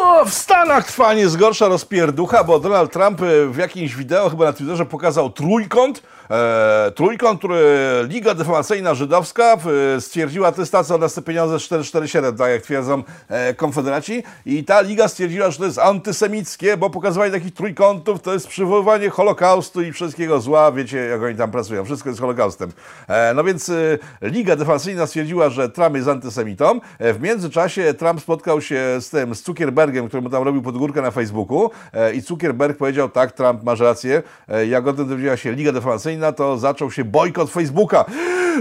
O, 0.04 0.26
w 0.26 0.34
Stanach 0.34 0.88
trwa 0.88 1.14
nie 1.14 1.30
zgorsza 1.30 1.68
rozpierducha, 1.68 2.44
bo 2.44 2.60
Donald 2.60 2.92
Trump 2.92 3.22
e, 3.22 3.48
w 3.48 3.58
jakimś 3.58 3.96
wideo 3.96 4.30
chyba 4.30 4.46
na 4.46 4.54
Twitterze 4.54 4.86
pokazał 4.86 5.30
trójkąt. 5.30 6.04
E, 6.32 6.92
trójkąt, 6.96 7.40
który 7.40 7.60
Liga 8.08 8.36
Defamacyjna 8.36 8.96
Żydowska 8.96 9.58
stwierdziła, 10.00 10.52
to 10.52 10.62
jest 10.62 10.72
ta, 10.72 10.84
co 10.84 10.98
nas 10.98 11.14
te 11.14 11.22
pieniądze 11.22 11.60
447, 11.60 12.38
tak 12.38 12.52
jak 12.52 12.62
twierdzą 12.62 13.04
e, 13.30 13.54
konfederaci. 13.54 14.24
I 14.46 14.64
ta 14.64 14.82
liga 14.82 15.08
stwierdziła, 15.08 15.52
że 15.52 15.58
to 15.58 15.66
jest 15.66 15.80
antysemickie, 15.80 16.78
bo 16.78 16.90
pokazywanie 16.90 17.32
takich 17.32 17.54
trójkątów 17.54 18.22
to 18.22 18.34
jest 18.34 18.48
przywoływanie 18.48 19.10
Holokaustu 19.10 19.82
i 19.82 19.92
wszystkiego 19.92 20.40
zła. 20.40 20.72
Wiecie, 20.72 20.98
jak 20.98 21.22
oni 21.22 21.36
tam 21.36 21.52
pracują. 21.52 21.86
Wszystko 21.86 22.10
jest 22.10 22.22
Holokaustem. 22.22 22.72
E, 23.08 23.34
no 23.34 23.44
więc 23.44 23.70
e, 23.70 23.74
Liga 24.22 24.56
Defamacyjna 24.56 25.08
stwierdziła, 25.08 25.50
że 25.50 25.70
Trump 25.70 25.96
jest 25.96 26.08
antysemitą. 26.08 26.80
E, 27.00 27.14
w 27.14 27.22
międzyczasie 27.22 27.94
Trump 27.94 28.22
spotkał 28.22 28.62
się 28.62 28.98
z 29.00 29.10
tym, 29.10 29.36
z 29.36 29.44
Zuckerbergiem, 29.44 29.91
mu 30.22 30.30
tam 30.30 30.44
robił 30.44 30.62
podgórkę 30.62 31.02
na 31.02 31.12
Facebooku 31.12 31.70
e, 31.94 32.14
i 32.14 32.22
Zuckerberg 32.22 32.78
powiedział, 32.78 33.10
tak, 33.10 33.32
Trump 33.32 33.64
masz 33.64 33.80
rację. 33.80 34.24
E, 34.48 34.68
jak 34.68 34.88
o 34.88 34.94
tym 34.94 35.08
dowiedziała 35.08 35.38
się 35.38 35.52
Liga 35.52 35.72
Defamacyjna, 35.72 36.32
to 36.32 36.58
zaczął 36.58 36.92
się 36.92 37.04
bojkot 37.04 37.52
Facebooka. 37.52 38.06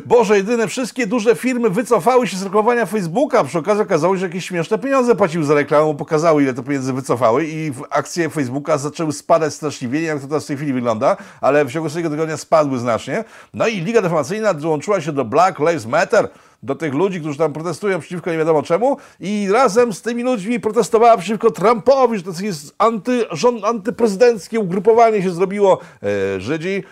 Boże, 0.07 0.37
jedyne 0.37 0.69
wszystkie 0.69 1.07
duże 1.07 1.35
firmy 1.35 1.71
wycofały 1.71 2.27
się 2.27 2.37
z 2.37 2.43
reklamowania 2.43 2.87
Facebooka. 2.87 3.45
Przy 3.45 3.59
okazji 3.59 3.83
okazało 3.83 4.15
się, 4.15 4.21
że 4.21 4.27
jakieś 4.27 4.45
śmieszne 4.45 4.79
pieniądze 4.79 5.15
płacił 5.15 5.45
za 5.45 5.55
reklamę, 5.55 5.97
pokazały 5.97 6.43
ile 6.43 6.55
to 6.55 6.63
pieniędzy 6.63 6.93
wycofały 6.93 7.47
i 7.47 7.73
akcje 7.91 8.31
Facebooka 8.31 8.79
zaczęły 8.79 9.13
spadać 9.13 9.55
straszliwie. 9.55 10.01
Nie 10.01 10.07
jak 10.07 10.21
to 10.21 10.27
teraz 10.27 10.45
w 10.45 10.47
tej 10.47 10.57
chwili 10.57 10.73
wygląda, 10.73 11.17
ale 11.41 11.65
w 11.65 11.73
ciągu 11.73 11.91
tego 11.91 12.11
tygodnia 12.11 12.37
spadły 12.37 12.79
znacznie. 12.79 13.25
No 13.55 13.67
i 13.67 13.81
Liga 13.81 14.03
Defamacyjna 14.03 14.55
dołączyła 14.55 15.01
się 15.01 15.13
do 15.13 15.25
Black 15.25 15.59
Lives 15.59 15.87
Matter, 15.87 16.29
do 16.63 16.75
tych 16.75 16.95
ludzi, 16.95 17.21
którzy 17.21 17.39
tam 17.39 17.53
protestują 17.53 18.01
przeciwko 18.01 18.31
nie 18.31 18.39
wiadomo 18.39 18.63
czemu 18.63 18.97
i 19.21 19.49
razem 19.53 19.93
z 19.93 20.03
tymi 20.03 20.23
ludźmi 20.23 20.61
protestowała 20.61 21.17
przeciwko 21.17 21.51
Trumpowi, 21.51 22.19
że 22.19 22.23
to 22.23 22.33
jest 22.41 22.75
anty, 22.79 23.25
rząd, 23.31 23.65
antyprezydenckie 23.65 24.61
ugrupowanie 24.61 25.23
się 25.23 25.31
zrobiło. 25.31 25.79
E, 26.03 26.41
Żydzi, 26.41 26.83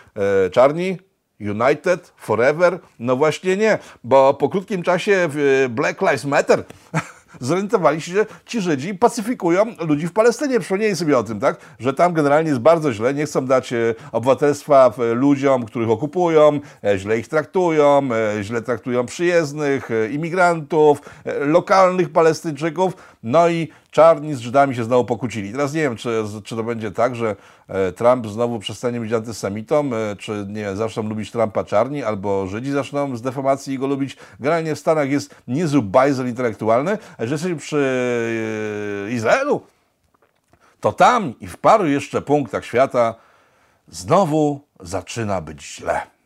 e, 0.46 0.50
czarni, 0.50 0.98
United, 1.40 2.12
Forever? 2.16 2.78
No 2.98 3.16
właśnie 3.16 3.56
nie, 3.56 3.78
bo 4.04 4.34
po 4.34 4.48
krótkim 4.48 4.82
czasie 4.82 5.28
e, 5.64 5.68
Black 5.68 6.00
Lives 6.00 6.24
Matter 6.24 6.64
zorientowali 7.40 8.00
się, 8.00 8.12
że 8.12 8.26
ci 8.46 8.60
Żydzi 8.60 8.94
pacyfikują 8.94 9.64
ludzi 9.80 10.06
w 10.06 10.12
Palestynie. 10.12 10.60
Przypomnieli 10.60 10.96
sobie 10.96 11.18
o 11.18 11.24
tym, 11.24 11.40
tak? 11.40 11.56
Że 11.78 11.94
tam 11.94 12.12
generalnie 12.12 12.48
jest 12.48 12.60
bardzo 12.60 12.92
źle, 12.92 13.14
nie 13.14 13.26
chcą 13.26 13.46
dać 13.46 13.72
e, 13.72 13.94
obywatelstwa 14.12 14.92
e, 14.98 15.14
ludziom, 15.14 15.64
których 15.64 15.90
okupują, 15.90 16.60
e, 16.84 16.98
źle 16.98 17.18
ich 17.18 17.28
traktują, 17.28 18.08
źle 18.42 18.62
traktują 18.62 19.06
przyjezdnych, 19.06 19.88
imigrantów, 20.10 21.00
lokalnych 21.40 22.12
Palestyńczyków, 22.12 23.17
no 23.22 23.48
i 23.48 23.68
czarni 23.90 24.34
z 24.34 24.38
Żydami 24.38 24.74
się 24.74 24.84
znowu 24.84 25.04
pokłócili. 25.04 25.52
Teraz 25.52 25.72
nie 25.74 25.82
wiem, 25.82 25.96
czy, 25.96 26.24
czy 26.44 26.56
to 26.56 26.64
będzie 26.64 26.90
tak, 26.90 27.16
że 27.16 27.36
e, 27.68 27.92
Trump 27.92 28.26
znowu 28.26 28.58
przestanie 28.58 29.00
być 29.00 29.12
antysemitą, 29.12 29.90
e, 29.94 30.16
czy 30.16 30.46
nie 30.48 30.76
zaczną 30.76 31.02
lubić 31.02 31.30
Trumpa 31.30 31.64
czarni, 31.64 32.02
albo 32.02 32.46
Żydzi 32.46 32.70
zaczną 32.70 33.16
z 33.16 33.22
defamacji 33.22 33.78
go 33.78 33.86
lubić. 33.86 34.16
Generalnie 34.40 34.74
w 34.74 34.78
Stanach 34.78 35.10
jest 35.10 35.34
niezły 35.48 35.82
bajzel 35.82 36.28
intelektualny, 36.28 36.98
a 37.18 37.26
że 37.26 37.34
jesteśmy 37.34 37.56
przy 37.56 37.90
e, 39.08 39.12
Izraelu, 39.12 39.60
to 40.80 40.92
tam 40.92 41.34
i 41.40 41.46
w 41.46 41.56
paru 41.56 41.86
jeszcze 41.86 42.22
punktach 42.22 42.64
świata 42.64 43.14
znowu 43.88 44.60
zaczyna 44.80 45.40
być 45.40 45.62
źle. 45.62 46.17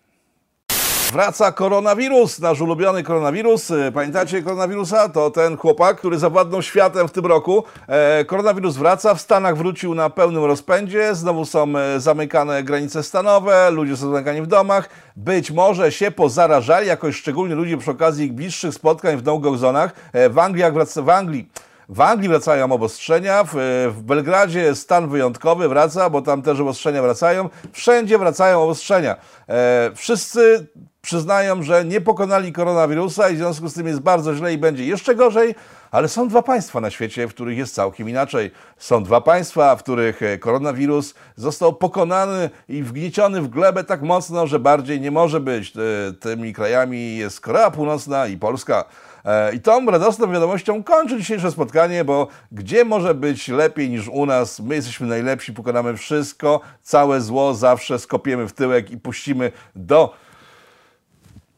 Wraca 1.12 1.53
koronawirus, 1.53 2.38
nasz 2.38 2.61
ulubiony 2.61 3.03
koronawirus. 3.03 3.70
E, 3.70 3.92
Pamiętacie 3.92 4.42
koronawirusa? 4.42 5.09
To 5.09 5.31
ten 5.31 5.57
chłopak, 5.57 5.96
który 5.96 6.18
zawładnął 6.18 6.62
światem 6.62 7.09
w 7.09 7.12
tym 7.12 7.27
roku. 7.27 7.64
E, 7.88 8.25
koronawirus 8.25 8.77
wraca, 8.77 9.14
w 9.14 9.20
Stanach 9.20 9.57
wrócił 9.57 9.94
na 9.94 10.11
pełnym 10.11 10.44
rozpędzie, 10.44 11.14
znowu 11.14 11.44
są 11.44 11.77
e, 11.77 12.01
zamykane 12.01 12.62
granice 12.62 13.03
stanowe, 13.03 13.70
ludzie 13.70 13.96
są 13.96 14.11
zamykani 14.11 14.42
w 14.42 14.46
domach. 14.46 14.88
Być 15.16 15.51
może 15.51 15.92
się 15.92 16.11
pozarażali 16.11 16.87
jakoś 16.87 17.16
szczególnie 17.16 17.55
ludzie 17.55 17.79
przy 17.79 17.90
okazji 17.90 18.27
ich 18.27 18.33
bliższych 18.33 18.75
spotkań 18.75 19.16
w 19.16 19.25
no-go 19.25 19.57
zonach. 19.57 19.92
E, 20.12 20.29
w 20.29 20.38
Anglii, 20.38 20.62
jak 20.62 20.75
wraca, 20.75 21.03
w 21.03 21.11
Anglii 21.11 21.48
w 21.88 22.01
Anglii 22.01 22.29
wracają 22.29 22.73
obostrzenia, 22.73 23.45
w, 23.45 23.51
w 23.97 24.03
Belgradzie 24.03 24.75
stan 24.75 25.09
wyjątkowy 25.09 25.68
wraca, 25.68 26.11
bo 26.11 26.23
tam 26.23 26.42
też 26.42 26.61
obostrzenia 26.61 27.03
wracają. 27.03 27.49
Wszędzie 27.73 28.18
wracają 28.18 28.62
obostrzenia. 28.62 29.16
E, 29.49 29.90
wszyscy 29.95 30.66
przyznają, 31.03 31.62
że 31.62 31.85
nie 31.85 32.01
pokonali 32.01 32.53
koronawirusa 32.53 33.29
i 33.29 33.35
w 33.35 33.38
związku 33.38 33.68
z 33.68 33.75
tym 33.75 33.87
jest 33.87 34.01
bardzo 34.01 34.35
źle 34.35 34.55
i 34.55 34.59
będzie 34.59 34.85
jeszcze 34.85 35.14
gorzej, 35.14 35.55
ale 35.90 36.09
są 36.09 36.29
dwa 36.29 36.42
państwa 36.42 36.81
na 36.81 36.90
świecie, 36.90 37.29
w 37.29 37.31
których 37.31 37.59
jest 37.59 37.75
całkiem 37.75 38.09
inaczej. 38.09 38.51
Są 38.79 39.05
dwa 39.05 39.21
państwa, 39.21 39.77
w 39.77 39.83
których 39.83 40.23
e, 40.23 40.38
koronawirus 40.38 41.14
został 41.37 41.73
pokonany 41.73 42.51
i 42.68 42.83
wgnieciony 42.83 43.42
w 43.42 43.49
glebę 43.49 43.85
tak 43.85 44.03
mocno, 44.03 44.47
że 44.47 44.59
bardziej 44.59 45.01
nie 45.01 45.11
może 45.11 45.40
być. 45.40 45.73
E, 45.77 46.12
Tymi 46.12 46.53
krajami 46.53 47.16
jest 47.16 47.40
Korea 47.40 47.71
Północna 47.71 48.27
i 48.27 48.37
Polska. 48.37 48.85
E, 49.24 49.54
I 49.54 49.61
tą 49.61 49.87
radosną 49.87 50.32
wiadomością 50.32 50.82
kończę 50.82 51.18
dzisiejsze 51.18 51.50
spotkanie, 51.50 52.04
bo 52.04 52.28
gdzie 52.52 52.85
może 52.85 53.14
być 53.14 53.48
lepiej 53.48 53.90
niż 53.90 54.08
u 54.08 54.26
nas? 54.26 54.61
My 54.61 54.74
jesteśmy 54.74 55.06
najlepsi, 55.06 55.52
pokonamy 55.52 55.96
wszystko, 55.96 56.61
całe 56.82 57.20
zło 57.20 57.54
zawsze 57.54 57.98
skopiemy 57.98 58.48
w 58.48 58.52
tyłek 58.52 58.90
i 58.90 58.96
puścimy 58.96 59.52
do 59.76 60.14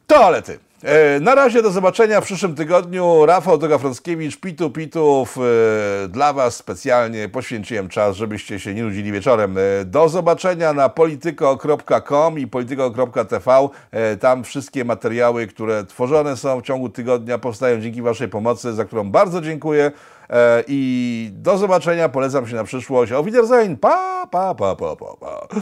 toalety. 0.07 0.59
E, 0.85 1.20
na 1.20 1.35
razie 1.35 1.62
do 1.62 1.70
zobaczenia 1.70 2.20
w 2.20 2.25
przyszłym 2.25 2.55
tygodniu. 2.55 3.27
Rafał 3.27 3.59
Togafrockiewicz, 3.59 4.40
Pitu 4.40 4.70
Pitów. 4.70 5.38
E, 5.38 6.09
dla 6.09 6.33
Was 6.33 6.57
specjalnie 6.57 7.29
poświęciłem 7.29 7.88
czas, 7.88 8.16
żebyście 8.16 8.61
się 8.61 8.75
nie 8.75 8.83
nudzili 8.83 9.12
wieczorem. 9.12 9.59
E, 9.59 9.85
do 9.85 10.09
zobaczenia 10.09 10.73
na 10.73 10.88
polityko.com 10.88 12.38
i 12.38 12.47
polityko.tv. 12.47 13.68
Tam 14.20 14.44
wszystkie 14.44 14.85
materiały, 14.85 15.47
które 15.47 15.85
tworzone 15.85 16.37
są 16.37 16.61
w 16.61 16.62
ciągu 16.62 16.88
tygodnia, 16.88 17.38
powstają 17.38 17.81
dzięki 17.81 18.03
Waszej 18.03 18.29
pomocy, 18.29 18.75
za 18.75 18.85
którą 18.85 19.11
bardzo 19.11 19.40
dziękuję. 19.40 19.92
I 20.66 21.31
do 21.33 21.59
zobaczenia, 21.59 22.09
polecam 22.09 22.47
się 22.47 22.57
na 22.57 22.64
przyszłość. 22.64 23.12
Auf 23.12 23.27
Wiedersehen. 23.27 23.77
Pa, 23.77 24.27
pa, 24.31 24.55
pa, 24.55 24.77
pa, 24.77 24.97
pa, 24.97 25.16
pa. 25.20 25.47